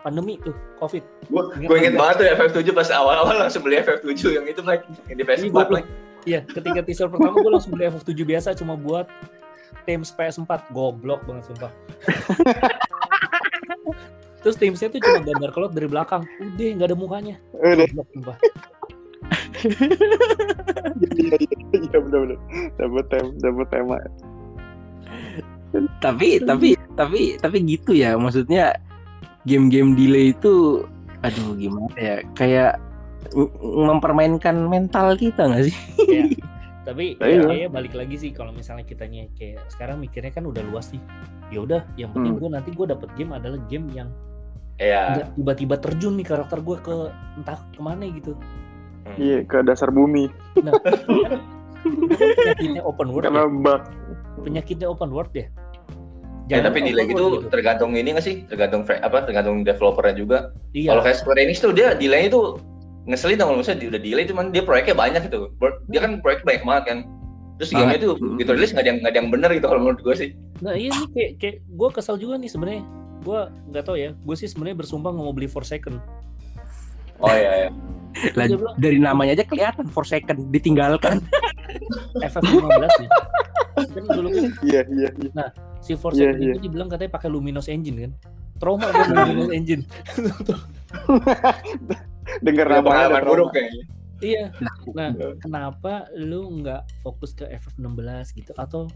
pandemi 0.00 0.38
tuh 0.38 0.54
COVID 0.78 1.02
Gue 1.26 1.42
gue 1.60 1.76
inget 1.76 1.94
banget 1.94 2.14
tuh 2.16 2.26
FF7 2.30 2.66
pas 2.70 2.88
awal-awal 2.90 3.34
langsung 3.38 3.60
beli 3.60 3.78
FF7 3.78 4.10
yang 4.32 4.44
itu 4.44 4.60
Mike 4.60 4.84
yang 5.06 5.16
di 5.16 5.22
PS4 5.22 5.42
Iya, 5.42 5.50
gua- 5.50 5.70
Mike. 5.70 5.90
Iya, 6.20 6.44
ketika 6.44 6.78
teaser 6.82 7.08
pertama 7.08 7.34
gue 7.34 7.48
langsung 7.48 7.72
beli 7.72 7.88
FF7 7.88 8.10
biasa 8.20 8.48
cuma 8.52 8.74
buat 8.74 9.06
Teams 9.82 10.10
PS4 10.10 10.68
goblok 10.68 11.24
banget 11.24 11.46
sumpah. 11.46 11.70
Terus 14.40 14.56
Teamsnya 14.56 14.88
tuh 14.88 14.98
cuma 14.98 15.20
gambar 15.22 15.50
kelot 15.50 15.70
dari 15.70 15.84
belakang, 15.84 16.22
udah 16.38 16.66
nggak 16.74 16.86
ada 16.86 16.94
mukanya. 16.94 17.34
Udah. 17.54 17.86
Goblok 17.86 18.06
sumpah. 18.10 18.36
Iya, 21.12 21.36
iya, 21.36 21.56
iya 21.76 21.98
benar-benar. 21.98 22.38
Dapat 22.76 23.04
tema, 23.08 23.30
dapat 23.38 23.66
tema. 23.70 23.96
Tapi 26.00 26.40
tapi 26.42 26.68
tapi 26.92 27.20
tapi 27.36 27.56
gitu 27.62 27.92
ya 27.92 28.16
maksudnya 28.16 28.72
game-game 29.44 29.96
delay 29.96 30.32
itu 30.32 30.84
aduh 31.20 31.52
gimana 31.54 31.92
ya 32.00 32.24
kayak 32.32 32.80
mempermainkan 33.60 34.56
mental 34.66 35.14
kita 35.14 35.48
nggak 35.48 35.64
sih? 35.68 35.76
Iya. 36.08 36.24
Tapi 36.88 37.14
Iya. 37.20 37.28
ya, 37.28 37.40
kayaknya 37.44 37.70
balik 37.70 37.94
lagi 37.94 38.16
sih 38.16 38.30
kalau 38.32 38.50
misalnya 38.56 38.82
kitanya 38.88 39.28
kayak 39.36 39.60
sekarang 39.68 40.00
mikirnya 40.00 40.32
kan 40.32 40.48
udah 40.48 40.64
luas 40.72 40.90
nih. 40.90 41.02
Ya 41.52 41.60
udah, 41.62 41.84
yang 41.94 42.10
penting 42.10 42.34
Hmm. 42.34 42.40
gue 42.40 42.50
nanti 42.50 42.70
gue 42.72 42.86
dapet 42.88 43.08
game 43.14 43.36
adalah 43.36 43.60
game 43.68 43.86
yang 43.92 44.08
Iya. 44.80 45.02
nggak 45.12 45.28
tiba-tiba 45.36 45.74
terjun 45.76 46.16
nih 46.16 46.26
karakter 46.26 46.58
gue 46.64 46.76
ke 46.80 46.94
entah 47.36 47.60
ke 47.68 47.80
mana 47.84 48.08
gitu. 48.08 48.32
Iya, 49.20 49.44
ke 49.44 49.60
dasar 49.60 49.92
bumi. 49.92 50.32
Nah, 50.64 50.72
kan, 50.80 51.40
penyakitnya 51.84 52.82
open 52.82 53.08
world 53.12 53.24
Karena 53.28 53.44
ya. 53.44 53.76
Penyakitnya 54.40 54.86
open 54.88 55.10
world 55.12 55.32
ya. 55.36 55.46
Ya, 56.50 56.66
tapi 56.66 56.82
delay 56.82 57.06
itu 57.06 57.14
gitu. 57.14 57.46
tergantung 57.46 57.94
ini 57.94 58.10
nggak 58.10 58.26
sih? 58.26 58.42
Tergantung 58.50 58.82
apa? 58.82 59.22
Tergantung 59.22 59.62
developernya 59.62 60.14
juga. 60.18 60.38
Iya. 60.74 60.98
Kalau 60.98 61.02
kayak 61.06 61.16
Square 61.22 61.38
Enix 61.38 61.62
tuh 61.62 61.70
dia 61.70 61.94
delay 61.94 62.26
itu 62.26 62.58
ngeselin 63.06 63.38
dong 63.38 63.54
kalau 63.54 63.58
misalnya 63.62 63.78
dia 63.86 63.88
udah 63.94 64.02
delay 64.02 64.24
cuman 64.26 64.46
dia 64.50 64.62
proyeknya 64.66 64.96
banyak 64.98 65.22
gitu. 65.30 65.48
Dia 65.88 66.00
kan 66.02 66.18
proyek 66.18 66.42
banyak 66.42 66.62
banget 66.66 66.84
kan. 66.90 66.98
Terus 67.60 67.76
Banget. 67.76 67.84
game 67.84 67.96
itu 68.00 68.08
gitu 68.40 68.50
rilis 68.56 68.72
nggak 68.72 68.82
ada 68.82 68.88
yang 68.88 68.98
nggak 69.04 69.12
ada 69.12 69.18
yang 69.20 69.30
bener 69.30 69.50
gitu 69.52 69.66
kalau 69.68 69.80
menurut 69.84 70.00
gue 70.00 70.14
sih. 70.16 70.28
Nah 70.64 70.72
iya 70.72 70.90
nih 70.96 71.08
kayak 71.12 71.30
kayak 71.36 71.56
gue 71.68 71.88
kesal 71.92 72.16
juga 72.16 72.40
nih 72.40 72.48
sebenarnya. 72.48 72.82
Gue 73.20 73.40
nggak 73.68 73.84
tahu 73.84 73.96
ya. 74.00 74.10
Gue 74.24 74.36
sih 74.40 74.48
sebenarnya 74.48 74.80
bersumpah 74.80 75.12
nggak 75.12 75.26
mau 75.28 75.36
beli 75.36 75.44
Forsaken. 75.44 76.00
Oh 77.20 77.28
iya 77.28 77.68
iya. 77.68 77.70
Lah, 78.34 78.48
dari 78.80 78.98
namanya 78.98 79.38
aja 79.38 79.44
kelihatan 79.44 79.86
for 79.92 80.08
second 80.08 80.48
ditinggalkan. 80.50 81.20
FF15 82.20 82.84
nih. 83.00 83.10
Kan 83.90 84.02
dulu 84.12 84.28
kan 84.28 84.44
Iya, 84.62 84.80
iya, 84.88 85.08
iya. 85.14 85.44
si 85.80 85.92
Forsaken 85.94 86.36
Iya, 86.36 86.38
iya. 86.38 86.52
itu 86.54 86.60
dibilang 86.64 86.88
katanya 86.88 87.12
pakai 87.14 87.28
Luminos 87.28 87.66
Engine 87.66 88.08
kan. 88.08 88.12
Trauma 88.60 88.86
gue 88.88 89.04
Luminos 89.16 89.50
Engine. 89.50 89.82
Dengar 92.44 92.66
pengalaman 92.68 93.20
ada 93.20 93.26
buruk 93.26 93.50
kayaknya. 93.52 93.82
iya. 94.20 94.44
Nah 94.92 95.10
kenapa 95.40 96.06
lu 96.14 96.44
nggak 96.60 96.84
fokus 97.00 97.32
ke 97.32 97.48
FF16 97.48 98.36
gitu? 98.36 98.52
Atau 98.54 98.86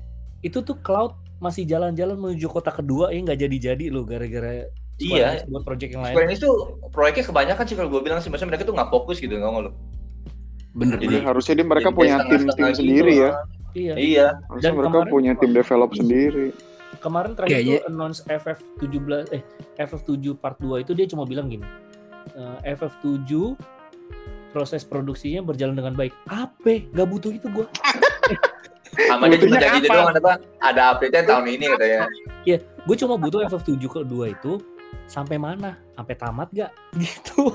itu 0.45 0.61
tuh 0.61 0.77
Cloud 0.85 1.17
masih 1.41 1.65
jalan-jalan 1.65 2.21
menuju 2.21 2.47
kota 2.47 2.71
kedua 2.71 3.11
ya 3.11 3.19
nggak 3.25 3.41
jadi-jadi 3.41 3.85
lo 3.89 4.05
gara-gara 4.05 4.69
Iya. 4.95 5.43
Buat 5.51 5.67
project 5.67 5.91
yang 5.99 6.07
lain. 6.07 6.15
Square 6.15 6.27
Enix 6.31 6.39
tuh 6.39 6.55
proyeknya 6.95 7.25
kebanyakan 7.27 7.65
sih 7.67 7.75
kalau 7.75 7.91
gue 7.91 8.03
bilang 8.05 8.23
sih 8.23 8.31
maksudnya 8.31 8.55
mereka 8.55 8.63
tuh 8.63 8.79
nggak 8.79 8.91
fokus 8.95 9.19
gitu 9.19 9.35
nggak 9.35 9.51
lo. 9.67 9.71
Bener 10.75 10.99
Jadi- 10.99 11.23
harusnya 11.23 11.55
dia 11.55 11.67
mereka 11.67 11.89
Jadi 11.91 11.99
punya 11.99 12.17
tim 12.27 12.43
tim 12.51 12.69
sendiri 12.75 13.13
gitu. 13.15 13.23
ya. 13.23 13.31
Iya. 13.75 13.95
Iya. 13.95 14.27
Harusnya 14.51 14.71
Dan 14.71 14.79
mereka 14.79 14.99
punya 15.07 15.33
tim 15.39 15.51
develop 15.55 15.91
sendiri. 15.95 16.47
Kemarin 16.99 17.35
terakhir 17.35 17.59
tuh 17.59 17.83
announce 17.91 18.21
FF17 18.27 19.35
eh 19.35 19.43
FF7 19.79 20.15
part 20.39 20.57
2 20.63 20.83
itu 20.83 20.93
dia 20.95 21.07
cuma 21.11 21.27
bilang 21.27 21.51
gini. 21.51 21.67
"Eh, 22.35 22.75
FF7 22.79 23.55
proses 24.55 24.87
produksinya 24.87 25.43
berjalan 25.43 25.75
dengan 25.75 25.95
baik. 25.99 26.15
Apa? 26.31 26.87
Gak 26.95 27.09
butuh 27.11 27.35
itu 27.35 27.51
gua. 27.51 27.67
Sama 29.11 29.27
dia 29.27 29.43
cuma 29.43 29.59
jadi 29.59 29.83
doang 29.91 30.15
ada 30.15 30.21
apa? 30.23 30.33
Ada 30.63 30.83
update-nya 30.95 31.23
tahun 31.27 31.45
ini 31.51 31.65
katanya. 31.75 32.01
Gue 32.87 32.95
cuma 32.95 33.19
butuh 33.19 33.43
FF7 33.43 33.75
kedua 33.83 34.31
itu 34.31 34.63
sampai 35.11 35.35
mana? 35.35 35.75
Sampai 35.99 36.15
tamat 36.15 36.47
gak? 36.55 36.71
Gitu. 37.03 37.51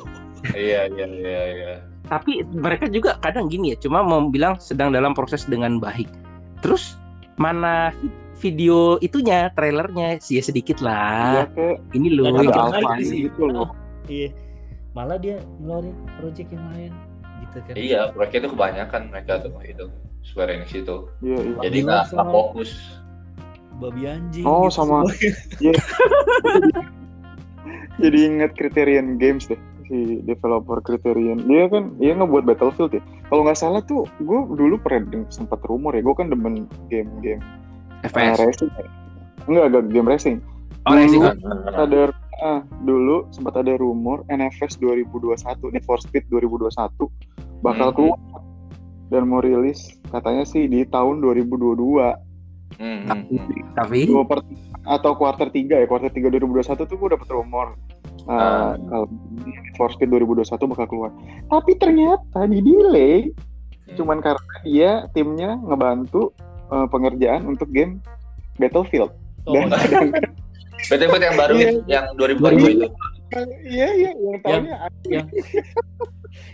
Iya 0.52 0.88
iya 0.88 1.06
iya 1.06 1.44
iya. 1.52 1.74
Tapi 2.06 2.42
mereka 2.50 2.88
juga 2.88 3.20
kadang 3.20 3.48
gini 3.48 3.74
ya, 3.74 3.78
cuma 3.78 4.02
mau 4.02 4.24
bilang 4.26 4.58
sedang 4.58 4.90
dalam 4.90 5.14
proses 5.14 5.46
dengan 5.46 5.78
baik. 5.78 6.10
Terus 6.60 6.98
mana 7.36 7.94
vi- 8.02 8.12
video 8.40 8.96
itunya, 9.00 9.52
trailernya 9.52 10.16
sih 10.18 10.40
ya 10.40 10.44
sedikit 10.44 10.80
Iya 10.80 10.88
lah. 10.88 11.46
kayak 11.52 11.78
Ini 11.92 12.08
loh. 12.16 12.24
Ada 12.32 12.40
yang 12.40 12.98
gitu. 12.98 13.04
sih. 13.04 13.20
gitu 13.28 13.42
loh. 13.46 13.68
Oh, 13.68 13.70
iya. 14.08 14.32
Malah 14.96 15.20
dia 15.20 15.38
ngeluarin 15.60 15.94
project 16.18 16.50
yang 16.50 16.66
lain 16.74 16.92
gitu 17.46 17.58
kan. 17.62 17.74
Iya, 17.76 18.00
proyeknya 18.10 18.40
tuh 18.48 18.52
kebanyakan 18.56 19.02
mereka 19.12 19.32
tuh 19.44 19.52
itu 19.62 19.86
Square 20.24 20.52
Enix 20.56 20.72
itu. 20.74 20.96
Iya, 21.22 21.38
iya. 21.38 21.56
Jadi 21.68 21.78
nggak 21.84 22.04
fokus. 22.16 22.72
Babi 23.80 24.02
anjing. 24.08 24.44
Oh, 24.44 24.66
gitu 24.66 24.76
sama- 24.76 25.04
semua. 25.06 25.14
Jadi 28.00 28.18
inget 28.24 28.52
Criterion 28.56 29.20
Games 29.20 29.48
deh 29.48 29.60
si 29.90 30.22
developer 30.24 30.78
Criterion. 30.86 31.42
Dia 31.50 31.66
kan 31.68 31.98
dia 31.98 32.14
ngebuat 32.14 32.46
Battlefield 32.46 32.94
ya. 32.94 33.02
Kalau 33.28 33.42
nggak 33.42 33.58
salah 33.58 33.82
tuh 33.84 34.06
gue 34.22 34.40
dulu 34.54 34.78
pernah 34.78 35.26
sempat 35.34 35.60
rumor 35.66 35.98
ya. 35.98 36.06
Gue 36.06 36.14
kan 36.14 36.30
demen 36.30 36.70
game-game 36.94 37.42
uh, 38.06 38.08
FPS. 38.08 38.38
racing. 38.38 38.72
ya. 38.78 38.86
Enggak, 39.50 39.66
agak 39.74 39.84
game 39.90 40.08
racing. 40.08 40.38
Oh, 40.86 40.94
racing. 40.94 41.20
Dulu 41.26 41.74
ada 41.74 42.02
ah, 42.40 42.62
dulu 42.86 43.28
sempat 43.34 43.58
ada 43.58 43.76
rumor 43.82 44.24
NFS 44.30 44.78
2021 44.80 45.74
Need 45.74 45.84
for 45.84 45.98
Speed 46.00 46.30
2021 46.32 46.70
bakal 47.60 47.90
Hmm. 47.92 47.98
keluar. 47.98 48.20
dan 49.10 49.26
mau 49.26 49.42
rilis 49.42 49.98
katanya 50.14 50.46
sih 50.46 50.70
di 50.70 50.86
tahun 50.86 51.18
2022 51.20 52.29
Hmm, 52.78 53.00
hmm, 53.04 53.22
hmm. 53.26 53.74
Tapi 53.74 54.06
dua 54.06 54.24
per 54.24 54.40
atau 54.86 55.12
kuarter 55.14 55.50
3 55.50 55.82
ya 55.82 55.86
kuarter 55.86 56.10
3 56.10 56.30
2021 56.30 56.86
tuh 56.86 56.98
gue 56.98 57.10
dapet 57.12 57.28
rumor 57.30 57.74
uh, 58.26 58.32
Ah. 58.32 58.74
kalau 58.80 59.06
for 59.76 59.90
Speed 59.90 60.10
2021 60.10 60.46
bakal 60.66 60.86
keluar 60.86 61.12
tapi 61.46 61.72
ternyata 61.76 62.46
di 62.46 62.60
delay 62.60 63.30
Hmm. 63.86 63.98
cuman 63.98 64.18
karena 64.22 64.54
dia 64.62 64.92
timnya 65.12 65.58
ngebantu 65.60 66.30
uh, 66.70 66.86
pengerjaan 66.86 67.46
untuk 67.46 67.70
game 67.70 67.98
Battlefield 68.56 69.10
Oh, 69.44 69.54
dan 69.58 69.70
Battlefield 70.90 71.24
yang 71.24 71.38
baru 71.38 71.54
Iya. 71.58 71.70
yang 71.86 72.06
2022 72.14 72.70
itu. 72.78 72.88
iya 73.66 73.88
iya 73.94 74.12
yang 74.14 74.40
tahunya 74.42 74.76
yang 75.10 75.26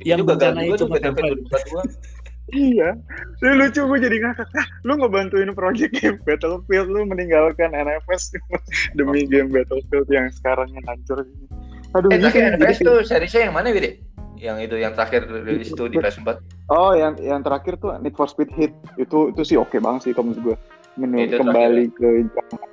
yang 0.04 0.18
itu 0.20 0.28
gagal 0.28 0.52
bencana 0.52 0.60
juga 0.64 0.76
itu 0.76 0.86
Battlefield 0.88 1.40
2022. 1.52 2.25
Iya, 2.46 2.94
lu 3.42 3.58
lucu 3.58 3.82
gue 3.82 4.00
jadi 4.00 4.18
ngakak. 4.22 4.46
Ah, 4.54 4.68
lu 4.86 4.94
ngebantuin 4.96 5.50
project 5.52 5.98
game 5.98 6.22
Battlefield, 6.22 6.94
lu 6.94 7.02
meninggalkan 7.04 7.74
NFS 7.74 8.38
demi 8.98 9.26
game 9.26 9.50
Battlefield 9.50 10.06
yang 10.08 10.30
sekarang 10.30 10.70
yang 10.70 10.86
hancur 10.86 11.26
gini. 11.26 11.50
Aduh, 11.98 12.14
Eh, 12.14 12.22
gitu 12.22 12.30
terakhir 12.30 12.42
jadi- 12.46 12.58
NFS 12.62 12.78
tuh 12.82 12.98
seriesnya 13.02 13.42
yang 13.50 13.56
mana, 13.56 13.74
Wide? 13.74 13.98
Yang 14.36 14.58
itu 14.62 14.76
yang 14.78 14.94
terakhir 14.94 15.26
rilis 15.26 15.72
itu 15.72 15.84
di 15.88 15.98
PS4. 15.98 16.28
Oh, 16.70 16.92
yang 16.92 17.16
yang 17.18 17.42
terakhir 17.42 17.80
tuh 17.80 17.96
Need 17.98 18.14
for 18.14 18.28
Speed 18.28 18.52
Hit 18.54 18.76
itu 19.00 19.32
itu 19.32 19.42
sih 19.42 19.58
oke 19.58 19.80
banget 19.80 20.06
sih 20.06 20.12
kalau 20.12 20.30
menurut 20.30 20.44
gue. 20.44 20.58
Menurut 20.96 21.26
Itu 21.26 21.36
kembali 21.40 21.86
ke 21.96 22.08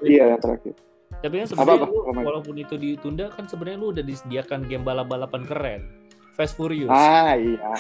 iya 0.03 0.35
yang 0.35 0.41
terakhir. 0.43 0.75
Tapi 1.23 1.35
kan 1.39 1.47
sebenarnya 1.47 1.87
walaupun 2.19 2.55
itu 2.59 2.75
ditunda 2.75 3.31
kan 3.31 3.47
sebenarnya 3.47 3.79
lu 3.79 3.95
udah 3.95 4.03
disediakan 4.03 4.67
game 4.67 4.83
balap-balapan 4.83 5.43
keren. 5.47 5.81
Fast 6.33 6.57
Furious. 6.57 6.89
Ah 6.89 7.37
iya. 7.37 7.61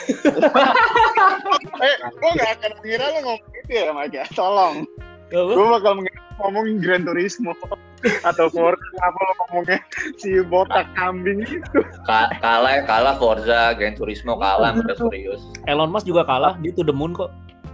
eh, 1.80 1.96
gue 2.04 2.30
gak 2.36 2.50
akan 2.60 2.70
mengira 2.84 3.04
lu 3.08 3.20
ngomong 3.24 3.52
itu 3.64 3.72
ya, 3.72 3.92
Mike 3.96 4.12
ya. 4.12 4.24
Tolong. 4.36 4.84
Gue 5.32 5.66
bakal 5.72 5.92
mengira 5.96 6.20
ngomongin 6.36 6.76
Gran 6.84 7.02
Turismo 7.08 7.56
atau 8.28 8.46
Forza 8.52 8.84
apa 9.00 9.18
lo 9.24 9.32
ngomongnya 9.40 9.80
si 10.20 10.36
botak 10.44 10.84
kambing 11.00 11.48
itu. 11.48 11.80
Ka- 12.04 12.32
kalah 12.44 12.84
kalah 12.84 13.16
Forza, 13.16 13.72
Gran 13.72 13.96
Turismo 13.96 14.36
kalah 14.36 14.76
Fast 14.84 15.00
Furious. 15.00 15.40
Elon 15.64 15.88
Musk 15.88 16.04
juga 16.04 16.28
kalah, 16.28 16.60
dia 16.60 16.76
to 16.76 16.84
the 16.84 16.92
moon 16.92 17.16
kok. 17.16 17.32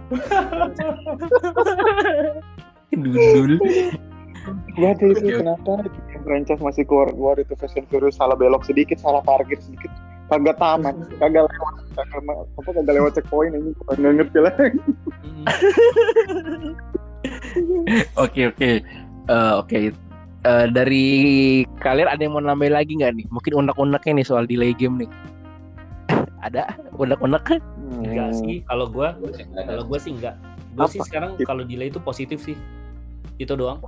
dudul. 2.95 3.59
Gak 4.79 4.97
ada 4.97 5.05
itu 5.13 5.29
kenapa 5.43 5.83
yang 6.09 6.23
franchise 6.25 6.63
masih 6.63 6.87
keluar 6.87 7.11
keluar 7.11 7.35
itu 7.35 7.53
Fast 7.59 7.75
Furious 7.91 8.15
salah 8.15 8.39
belok 8.39 8.63
sedikit 8.63 8.95
salah 8.97 9.19
parkir 9.19 9.59
sedikit 9.59 9.91
kagak 10.29 10.57
tamat 10.61 10.95
kagak 11.17 11.43
lewat 11.49 11.73
kagak 11.97 12.21
apa 12.55 12.69
kagak 12.69 12.93
lewat 12.95 13.11
checkpoint 13.17 13.53
ini 13.57 13.71
nggak 13.97 14.13
ngerti 14.21 14.39
lah 14.39 14.53
Mm. 15.39 16.75
Oke 18.23 18.51
oke 18.51 18.71
Eh, 19.29 19.53
oke. 19.61 19.93
Eh, 20.39 20.65
dari 20.73 21.05
kalian 21.85 22.09
ada 22.09 22.17
yang 22.17 22.33
mau 22.33 22.41
nambahin 22.41 22.73
lagi 22.73 22.97
nggak 22.97 23.13
nih? 23.13 23.25
Mungkin 23.29 23.53
unek-uneknya 23.53 24.11
nih 24.17 24.25
soal 24.25 24.49
delay 24.49 24.73
game 24.73 25.05
nih. 25.05 25.09
ada 26.45 26.73
unek-unek? 26.97 27.61
Enggak 28.01 28.33
sih, 28.41 28.65
kalau 28.65 28.89
gua 28.89 29.13
kalau 29.53 29.83
gua 29.85 29.99
sih 30.01 30.17
enggak. 30.17 30.33
Gua 30.73 30.89
sih 30.89 30.97
sekarang 31.05 31.37
kalau 31.45 31.61
delay 31.61 31.93
itu 31.93 32.01
positif 32.01 32.41
sih. 32.41 32.57
Itu 33.37 33.53
doang. 33.53 33.85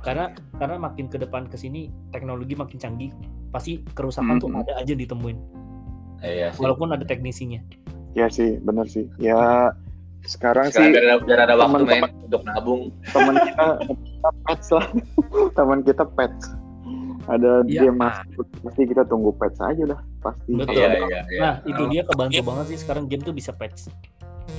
Karena 0.00 0.30
karena 0.54 0.76
makin 0.76 1.06
ke 1.06 1.16
depan 1.16 1.44
ke 1.44 1.54
sini 1.54 1.80
teknologi 2.08 2.52
makin 2.52 2.76
canggih. 2.76 3.10
Pasti 3.48 3.80
kerusakan 3.88 4.36
tuh 4.36 4.48
Mhm. 4.48 4.60
ada 4.60 4.72
aja 4.76 4.92
ditemuin. 4.92 5.38
Iya 6.20 6.50
sih. 6.50 6.60
Walaupun 6.60 6.90
ada 6.90 7.02
teknisinya. 7.02 7.60
ya 8.10 8.26
sih 8.26 8.58
bener 8.58 8.82
sih 8.84 9.04
ya 9.16 9.70
sekarang 10.24 10.66
Sekarang 10.66 10.90
sih 10.90 10.90
biar, 10.90 11.04
ada- 11.06 11.22
biar 11.22 11.40
ada 11.40 11.54
waktu 11.54 11.70
main 11.70 11.86
teman-teman- 12.02 12.24
untuk 12.24 12.42
nabung. 12.42 12.82
teman 13.06 13.34
kita 13.38 13.66
kita 13.78 14.30
patch 14.42 14.68
lah 14.72 14.86
teman 15.54 15.78
kita 15.82 16.04
patch 16.08 16.42
ada 17.28 17.52
Iya. 17.62 17.80
game 17.84 17.98
masuk 18.00 18.46
pasti 18.58 18.82
kita 18.84 19.02
tunggu 19.04 19.30
patch 19.30 19.60
aja 19.60 19.84
lah 19.86 20.00
pasti 20.18 20.50
Betul. 20.50 20.74
Iya 20.74 20.88
iya 20.98 21.20
iya. 21.28 21.38
Nah, 21.38 21.54
itu 21.62 21.82
dia 21.86 22.02
kebantu 22.02 22.40
banget 22.42 22.64
sih 22.66 22.78
sekarang 22.80 23.04
game 23.06 23.22
tuh 23.22 23.30
bisa 23.30 23.52
patch. 23.52 23.86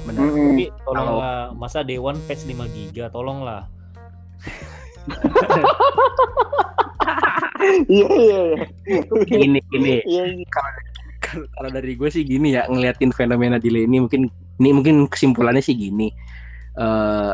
Benar. 0.06 0.22
Mm-mm. 0.22 0.48
Tapi 0.54 0.66
tolonglah 0.80 1.38
masa 1.52 1.80
One 1.84 2.22
patch 2.24 2.46
5 2.46 2.64
giga, 2.70 3.10
tolonglah. 3.10 3.68
Iya 7.90 8.08
iya 8.10 8.40
iya 8.56 8.60
Gini 9.28 9.60
gini. 9.70 10.02
iya 10.08 10.24
iya. 10.34 10.48
Kalau 11.20 11.70
dari 11.70 11.94
gue 11.94 12.10
sih 12.10 12.24
gini 12.26 12.56
ya 12.56 12.66
ngeliatin 12.66 13.14
fenomena 13.14 13.62
delay 13.62 13.86
ini 13.86 14.02
mungkin 14.02 14.32
ini 14.60 14.70
mungkin 14.74 15.06
kesimpulannya 15.06 15.62
sih 15.62 15.76
gini. 15.78 16.10
Eh 16.80 17.34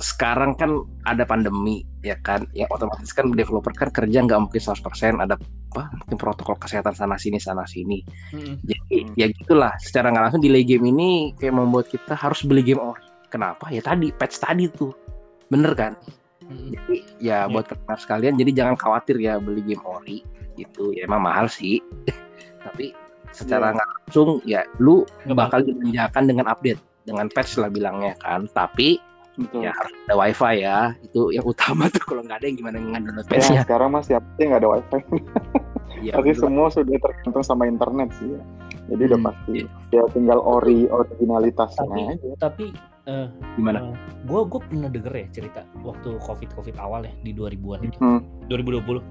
sekarang 0.00 0.56
kan 0.56 0.88
ada 1.04 1.28
pandemi 1.28 1.84
ya 2.00 2.16
kan 2.24 2.48
yang 2.56 2.64
otomatis 2.72 3.12
kan 3.12 3.28
developer 3.36 3.76
kan 3.76 3.92
kerja 3.92 4.24
nggak 4.24 4.40
mungkin 4.48 4.56
100% 4.60 5.20
ada 5.20 5.36
apa 5.36 5.82
mungkin 6.00 6.16
protokol 6.16 6.56
kesehatan 6.56 6.96
sana 6.96 7.20
sini 7.20 7.36
sana 7.36 7.68
sini 7.68 8.00
Mm-mm. 8.32 8.64
jadi 8.64 8.96
ya 9.20 9.26
gitulah 9.28 9.76
secara 9.84 10.08
nggak 10.08 10.24
langsung 10.32 10.40
delay 10.44 10.64
game 10.64 10.88
ini 10.88 11.36
kayak 11.36 11.52
membuat 11.60 11.92
kita 11.92 12.16
harus 12.16 12.40
beli 12.40 12.64
game 12.64 12.80
ori 12.80 13.04
kenapa 13.28 13.68
ya 13.68 13.84
tadi 13.84 14.08
patch 14.16 14.40
tadi 14.40 14.64
tuh 14.72 14.96
bener 15.52 15.76
kan 15.76 15.92
Jadi 16.52 16.96
ya 17.18 17.44
Iya. 17.44 17.48
buat 17.48 17.64
kalian 17.66 17.96
sekalian 17.96 18.34
jadi 18.36 18.50
jangan 18.54 18.76
khawatir 18.76 19.16
ya 19.16 19.36
beli 19.36 19.62
game 19.62 19.82
ori 19.82 20.18
gitu 20.54 20.92
ya 20.92 21.04
emang 21.04 21.22
mahal 21.22 21.46
sih 21.46 21.80
tapi 22.64 22.92
secara 23.30 23.70
Iya. 23.70 23.74
nggak 23.74 23.88
langsung 23.90 24.28
ya 24.44 24.60
lu 24.78 25.02
Ngebantu. 25.22 25.34
bakal 25.34 25.60
dimanjakan 25.62 26.24
dengan 26.26 26.46
update 26.46 26.80
dengan 27.02 27.26
patch 27.28 27.56
lah 27.56 27.68
bilangnya 27.68 28.14
kan 28.18 28.46
tapi 28.48 29.00
betul 29.32 29.64
ya 29.64 29.72
harus 29.72 29.96
ada 30.04 30.14
wifi 30.14 30.54
ya 30.58 30.78
itu 31.00 31.20
yang 31.30 31.46
utama 31.48 31.88
tuh 31.88 32.04
kalau 32.04 32.20
nggak 32.20 32.36
ada 32.36 32.46
yang 32.46 32.56
gimana 32.58 32.76
ngedownload 32.78 33.24
Ya, 33.24 33.30
patchnya 33.32 33.60
sekarang 33.64 33.88
mas 33.90 34.04
siapa 34.04 34.26
sih 34.34 34.44
nggak 34.44 34.60
ada 34.60 34.70
wifi 34.70 34.98
ya, 36.00 36.12
Tapi 36.12 36.30
betul. 36.30 36.42
semua 36.42 36.66
sudah 36.68 36.96
tergantung 36.98 37.42
sama 37.42 37.64
internet 37.64 38.10
sih 38.14 38.28
ya. 38.28 38.42
Jadi 38.84 39.02
udah 39.06 39.18
Hmm, 39.18 39.28
pasti. 39.28 39.58
Ya 39.88 40.02
tinggal 40.10 40.38
ori 40.38 40.84
originalitasnya 40.86 41.86
Tapi 41.86 42.02
aja. 42.10 42.30
tapi 42.36 42.64
eh, 43.06 43.26
gimana? 43.58 43.94
gue 44.24 44.40
gue 44.46 44.60
pernah 44.62 44.88
denger 44.88 45.14
ya 45.14 45.26
cerita 45.34 45.60
waktu 45.82 46.16
covid 46.22 46.50
covid 46.54 46.76
awal 46.78 47.02
ya 47.02 47.12
di 47.26 47.34
2000-an 47.34 47.80
itu 47.86 47.98
Hmm. 47.98 48.20
2020 48.46 49.02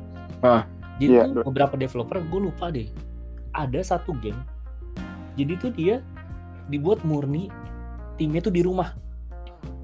Ah, 0.41 0.65
jadi 0.97 1.21
iya, 1.21 1.23
tuh 1.29 1.45
beberapa 1.45 1.77
developer 1.77 2.17
gue 2.17 2.41
lupa 2.49 2.73
deh. 2.73 2.89
Ada 3.53 3.93
satu 3.93 4.17
game. 4.21 4.41
Jadi 5.37 5.53
tuh 5.61 5.69
dia 5.69 6.01
dibuat 6.69 7.05
murni 7.05 7.51
timnya 8.17 8.41
tuh 8.41 8.53
di 8.53 8.65
rumah. 8.65 8.97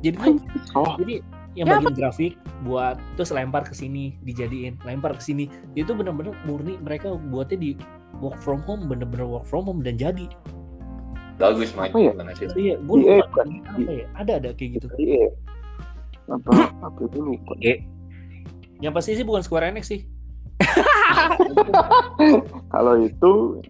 Jadi 0.01 0.17
tuh 0.17 0.33
Oh, 0.73 0.97
jadi 0.97 1.21
yang 1.53 1.69
bagian 1.69 1.93
grafik 1.93 2.33
buat 2.65 2.97
terus 3.17 3.33
lempar 3.33 3.65
ke 3.65 3.73
sini 3.73 4.17
dijadiin 4.25 4.81
lempar 4.81 5.13
ke 5.17 5.23
sini. 5.25 5.45
Itu 5.77 5.93
benar-benar 5.93 6.33
murni 6.45 6.77
mereka 6.81 7.13
buatnya 7.13 7.57
di 7.57 7.71
work 8.17 8.37
from 8.41 8.65
home 8.65 8.89
bener-bener 8.89 9.25
work 9.29 9.45
from 9.45 9.65
home 9.69 9.85
dan 9.85 9.97
jadi 9.97 10.25
Bagus 11.37 11.69
Mike. 11.73 11.93
Apa 11.93 11.99
ya? 12.01 12.11
Gimana 12.13 12.31
sih? 12.33 12.47
iya 12.57 12.75
gue 12.77 12.97
EA 12.99 13.17
lupa 13.17 13.25
bukan? 13.29 13.47
apa 13.63 13.91
ya 13.93 14.05
ada 14.15 14.31
ada 14.37 14.49
kayak 14.53 14.69
gitu 14.81 14.87
iya. 14.97 15.29
Apa 16.27 16.49
apa 16.81 16.99
itu 17.01 17.17
lupa. 17.17 17.53
oke 17.53 17.73
yang 18.77 18.91
pasti 18.91 19.13
sih 19.13 19.21
bukan 19.21 19.41
Square 19.41 19.69
Enix 19.69 19.85
sih 19.87 20.01
Kalau 22.73 22.97
itu 22.99 23.61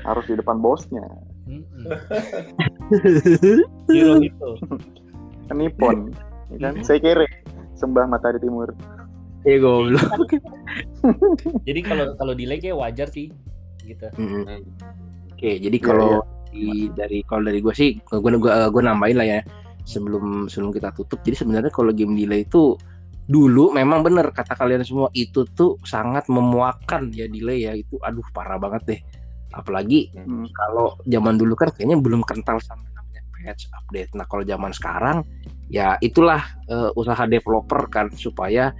harus 0.00 0.24
di 0.24 0.34
depan 0.34 0.58
bosnya. 0.58 1.04
Hero 3.88 4.14
itu 4.18 4.48
Nippon. 5.54 6.10
ya 6.50 6.56
kan? 6.58 6.74
Saya 6.82 6.98
kira 6.98 7.24
sembah 7.74 8.06
matahari 8.06 8.38
timur. 8.38 8.70
ya 9.44 9.60
goblok 9.60 10.40
jadi 11.68 11.80
kalau 11.84 12.16
kalau 12.16 12.32
delay 12.32 12.56
kayak 12.56 12.80
wajar 12.80 13.04
sih 13.06 13.28
gitu 13.84 14.08
Mm-mm. 14.16 14.48
Hmm. 14.48 14.64
oke 15.28 15.50
jadi 15.60 15.76
Iya, 15.76 15.84
kalau 15.84 16.24
di 16.24 16.33
dari 16.94 17.20
kalau 17.26 17.42
dari 17.50 17.58
gue 17.60 17.74
sih 17.74 17.98
gue 17.98 18.18
gue 18.20 18.30
gue 18.70 18.82
nambahin 18.82 19.16
lah 19.18 19.26
ya 19.26 19.40
sebelum 19.84 20.46
sebelum 20.48 20.70
kita 20.72 20.94
tutup 20.96 21.20
jadi 21.20 21.44
sebenarnya 21.44 21.72
kalau 21.74 21.92
game 21.92 22.16
delay 22.16 22.46
itu 22.46 22.78
dulu 23.24 23.72
memang 23.72 24.04
bener 24.04 24.28
kata 24.32 24.52
kalian 24.52 24.84
semua 24.84 25.08
itu 25.16 25.48
tuh 25.56 25.80
sangat 25.84 26.28
memuakan 26.28 27.08
ya 27.12 27.24
delay 27.28 27.64
ya 27.64 27.72
itu 27.72 27.96
aduh 28.04 28.24
parah 28.36 28.60
banget 28.60 28.82
deh 28.84 29.00
apalagi 29.54 30.10
Hmm. 30.14 30.50
kalau 30.50 30.98
zaman 31.06 31.38
dulu 31.38 31.54
kan 31.54 31.70
kayaknya 31.70 31.96
belum 31.98 32.26
kental 32.26 32.58
sama 32.58 32.82
namanya 32.90 33.22
patch 33.30 33.70
update. 33.70 34.10
Nah 34.18 34.26
kalau 34.26 34.42
zaman 34.42 34.74
sekarang 34.74 35.22
ya 35.70 35.94
itulah 36.02 36.42
eh, 36.66 36.90
usaha 36.98 37.22
developer 37.24 37.86
kan 37.86 38.10
supaya 38.12 38.74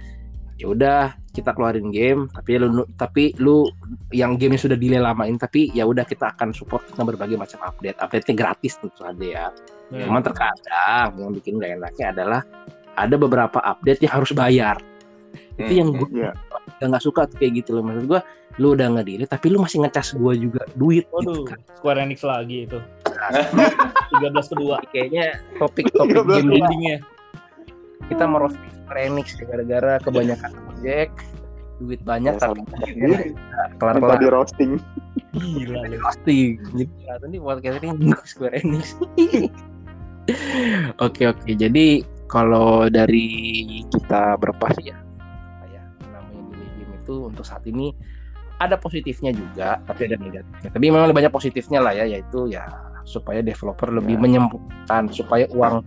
ya 0.55 0.71
udah 0.71 1.01
kita 1.35 1.51
keluarin 1.51 1.91
game 1.91 2.31
tapi 2.31 2.55
lu 2.55 2.87
tapi 2.95 3.35
lu 3.43 3.67
yang 4.15 4.39
game 4.39 4.55
sudah 4.55 4.79
delay 4.79 5.03
lamain 5.03 5.35
tapi 5.35 5.67
ya 5.75 5.83
udah 5.83 6.07
kita 6.07 6.31
akan 6.31 6.55
support 6.55 6.87
dengan 6.87 7.11
berbagai 7.11 7.35
macam 7.35 7.59
update. 7.63 7.99
Update-nya 7.99 8.35
gratis 8.39 8.79
tentu 8.79 8.95
saja 9.03 9.25
ya. 9.25 9.45
Cuman 9.91 10.23
terkadang 10.23 11.11
yang 11.19 11.31
bikin 11.35 11.59
gak 11.59 11.75
enaknya 11.75 12.05
adalah 12.15 12.41
ada 12.95 13.15
beberapa 13.19 13.59
update 13.59 14.07
yang 14.07 14.13
harus 14.15 14.31
bayar. 14.31 14.79
Itu 15.59 15.71
Hmm, 15.71 15.79
yang 15.83 15.89
hmm. 15.91 15.99
gue 15.99 16.09
Iya. 16.23 16.31
udah 16.79 16.87
nggak 16.91 17.03
suka 17.03 17.21
tuh 17.27 17.37
kayak 17.39 17.63
gitu 17.63 17.75
loh. 17.75 17.83
Maksud 17.83 18.07
gue 18.07 18.19
lu 18.55 18.67
udah 18.71 18.87
nggak 18.95 19.05
delay 19.05 19.27
tapi 19.27 19.51
lu 19.51 19.59
masih 19.59 19.83
ngecas 19.83 20.15
gue 20.15 20.33
juga 20.39 20.63
duit 20.79 21.03
gitu 21.03 21.15
waduh 21.19 21.43
kan. 21.43 21.59
Square 21.75 21.99
Enix 21.99 22.23
lagi 22.23 22.57
itu 22.63 22.79
13 24.15 24.51
kedua 24.55 24.79
Kayaknya 24.91 25.43
topik-topik 25.59 26.15
13 26.23 26.31
game 26.31 26.49
endingnya. 26.55 26.97
Kita 28.07 28.23
merosting 28.25 28.71
Enix 28.95 29.35
ya, 29.35 29.43
gara-gara 29.45 29.99
kebanyakan 29.99 30.51
project, 30.55 31.11
duit 31.77 31.99
banyak 32.01 32.31
Ya, 32.31 32.39
tapi 32.39 32.63
minta 32.95 33.61
kelar-kelar 33.75 34.17
di 34.17 34.29
roasting 34.29 34.71
Gila 35.35 35.83
lu. 35.83 35.99
pasti. 35.99 36.55
Jadi 36.55 37.25
nih 37.27 37.39
podcast 37.39 37.75
ini 37.77 37.87
nyinggung 37.91 38.23
Square 38.23 38.55
Enix. 38.55 38.95
Oke 40.97 41.29
oke, 41.29 41.53
jadi 41.53 42.01
kalau 42.25 42.89
dari 42.89 43.27
kita 43.93 44.33
berapa 44.41 44.73
sih 44.73 44.89
ya, 44.89 44.97
ya 45.69 45.81
namanya 46.01 46.49
di 46.49 46.65
game 46.81 46.93
itu 46.97 47.29
untuk 47.29 47.45
saat 47.45 47.61
ini 47.69 47.93
ada 48.57 48.73
positifnya 48.73 49.29
juga, 49.29 49.77
tapi 49.85 50.09
ada 50.09 50.17
negatifnya. 50.17 50.73
Tapi 50.73 50.81
memang 50.89 51.05
lebih 51.05 51.21
banyak 51.21 51.29
positifnya 51.29 51.77
lah 51.77 51.93
ya, 51.93 52.09
yaitu 52.09 52.49
ya 52.49 52.65
supaya 53.05 53.45
developer 53.45 53.93
lebih 53.93 54.17
Ya. 54.17 54.21
menyembuhkan 54.23 55.13
supaya 55.13 55.45
uang 55.53 55.85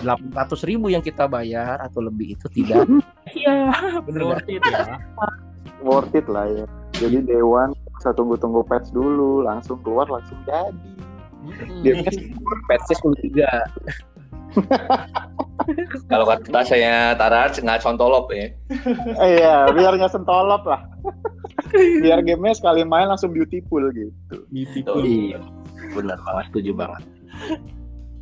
800 0.00 0.68
ribu 0.68 0.88
yang 0.88 1.04
kita 1.04 1.28
bayar 1.28 1.76
atau 1.84 2.00
lebih 2.00 2.36
itu 2.38 2.46
tidak 2.52 2.88
iya 3.38 3.72
bener? 4.04 4.36
Worth 4.36 4.48
it 4.48 4.62
ya. 4.64 4.96
worth 5.84 6.14
it 6.16 6.26
lah 6.28 6.46
ya 6.48 6.64
jadi 6.96 7.24
Dewan 7.24 7.72
saya 8.00 8.16
tunggu-tunggu 8.16 8.64
patch 8.64 8.92
dulu 8.96 9.44
langsung 9.44 9.80
keluar 9.84 10.08
langsung 10.08 10.36
jadi 10.48 10.72
dia 11.84 11.94
patchnya 12.68 12.96
13 13.36 14.10
Kalau 16.10 16.26
kata 16.26 16.66
saya 16.66 17.14
Taras 17.14 17.62
nggak 17.62 17.86
contolop 17.86 18.32
ya. 18.34 18.50
eh, 19.22 19.38
iya 19.38 19.70
biar 19.70 19.94
nggak 19.94 20.10
sentolop 20.10 20.66
lah 20.66 20.82
biar 22.02 22.18
gamenya 22.26 22.58
sekali 22.58 22.82
main 22.82 23.06
langsung 23.06 23.30
beautiful 23.30 23.82
gitu 23.94 24.42
Beautiful. 24.50 25.06
Iya, 25.06 25.38
benar 25.94 26.18
banget, 26.26 26.44
setuju 26.50 26.72
banget. 26.74 27.02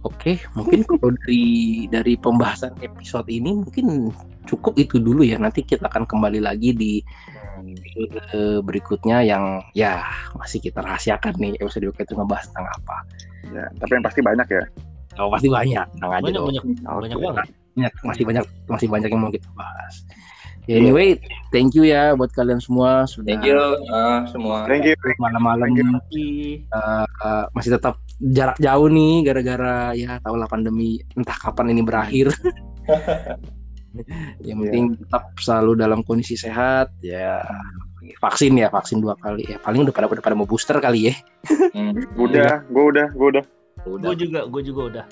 Oke, 0.07 0.39
mungkin 0.55 0.87
kalau 0.87 1.11
dari 1.27 1.43
dari 1.91 2.15
pembahasan 2.15 2.71
episode 2.85 3.27
ini 3.27 3.51
mungkin 3.67 4.15
cukup 4.47 4.79
itu 4.79 5.03
dulu 5.03 5.27
ya. 5.27 5.37
Nanti 5.43 5.67
kita 5.67 5.91
akan 5.91 6.07
kembali 6.07 6.39
lagi 6.39 6.71
di 6.71 7.03
episode 7.59 8.63
berikutnya 8.63 9.27
yang 9.27 9.59
ya 9.75 10.07
masih 10.39 10.63
kita 10.63 10.79
rahasiakan 10.79 11.35
nih 11.43 11.59
episode 11.59 11.91
itu 11.91 12.15
ngebahas 12.15 12.47
tentang 12.51 12.69
apa. 12.71 12.97
ya 13.49 13.65
tapi 13.81 13.91
yang 13.97 14.05
pasti 14.05 14.21
banyak 14.21 14.49
ya 14.53 14.65
Oh, 15.19 15.27
pasti 15.35 15.51
banyak, 15.51 15.83
tenang 15.99 16.13
aja 16.15 16.23
Banyak 16.23 16.39
dong. 16.39 16.47
banyak 16.47 16.65
banyak 16.87 17.19
banget. 17.19 17.47
Banyak, 17.75 17.93
masih 18.07 18.23
banyak 18.23 18.45
masih 18.71 18.87
banyak 18.87 19.09
yang 19.11 19.21
mau 19.27 19.33
kita 19.35 19.51
bahas. 19.59 19.95
Ya, 20.71 20.79
anyway, 20.79 21.17
thank 21.51 21.75
you 21.75 21.83
ya 21.83 22.13
buat 22.15 22.29
kalian 22.37 22.61
semua 22.63 23.09
sudah 23.09 23.35
Thank 23.35 23.49
you 23.51 23.59
ah, 23.89 24.29
semua. 24.31 24.69
thank 24.69 24.85
you 24.87 24.95
malam-malam. 25.19 25.75
Ih, 26.15 26.63
uh, 26.71 27.49
masih 27.57 27.75
tetap 27.75 27.99
jarak 28.19 28.59
jauh 28.59 28.89
nih 28.91 29.23
gara-gara 29.23 29.95
ya 29.95 30.19
tahu 30.19 30.35
lah 30.35 30.51
pandemi 30.51 30.99
entah 31.15 31.39
kapan 31.39 31.71
ini 31.75 31.83
berakhir. 31.87 32.35
yang 34.47 34.63
penting 34.63 34.95
tetap 34.95 35.33
selalu 35.39 35.79
dalam 35.79 36.01
kondisi 36.03 36.35
sehat 36.35 36.91
ya. 37.03 37.43
Vaksin 38.19 38.57
ya 38.57 38.73
vaksin 38.73 39.05
dua 39.05 39.15
kali. 39.21 39.47
Ya 39.47 39.61
paling 39.61 39.85
udah 39.87 39.95
pada 39.95 40.09
udah 40.09 40.25
pada 40.25 40.35
mau 40.35 40.49
booster 40.49 40.79
kali 40.83 41.13
ya. 41.13 41.15
Hmm. 41.75 41.95
udah 42.25 42.65
gue 42.67 42.85
udah 42.95 43.07
gue 43.15 43.29
udah. 43.39 43.45
Udah. 43.87 44.07
Gue 44.11 44.17
juga 44.19 44.41
gue 44.51 44.63
juga 44.67 44.83
udah. 44.91 45.05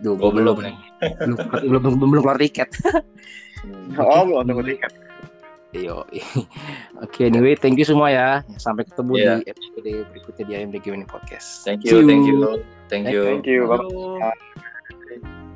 Duh, 0.00 0.16
Gua 0.16 0.32
belum. 0.32 0.64
nih. 0.64 0.76
belum 1.28 1.38
belum 1.68 1.80
belum, 2.00 2.08
belum 2.10 2.22
keluar 2.24 2.40
tiket. 2.40 2.70
Oh 3.96 4.28
belum 4.28 4.44
tunggu 4.44 4.76
tiket 4.76 4.92
Yo. 5.74 6.06
Oke, 7.04 7.26
anyway, 7.26 7.58
thank 7.58 7.74
you 7.74 7.86
semua 7.86 8.06
ya. 8.14 8.28
Sampai 8.62 8.86
ketemu 8.86 9.12
Iya. 9.18 9.34
di 9.42 9.50
episode 9.50 9.90
berikutnya 10.14 10.44
di 10.46 10.52
AMD 10.54 10.76
Gaming 10.78 11.08
Podcast. 11.10 11.66
Thank 11.66 11.82
See 11.82 11.90
you, 11.90 12.06
thank 12.06 12.24
you, 12.30 12.62
thank 12.86 13.10
you. 13.10 13.22
thank 13.26 13.44
you 13.44 13.66
bye 13.66 13.82
Halo. 13.82 15.53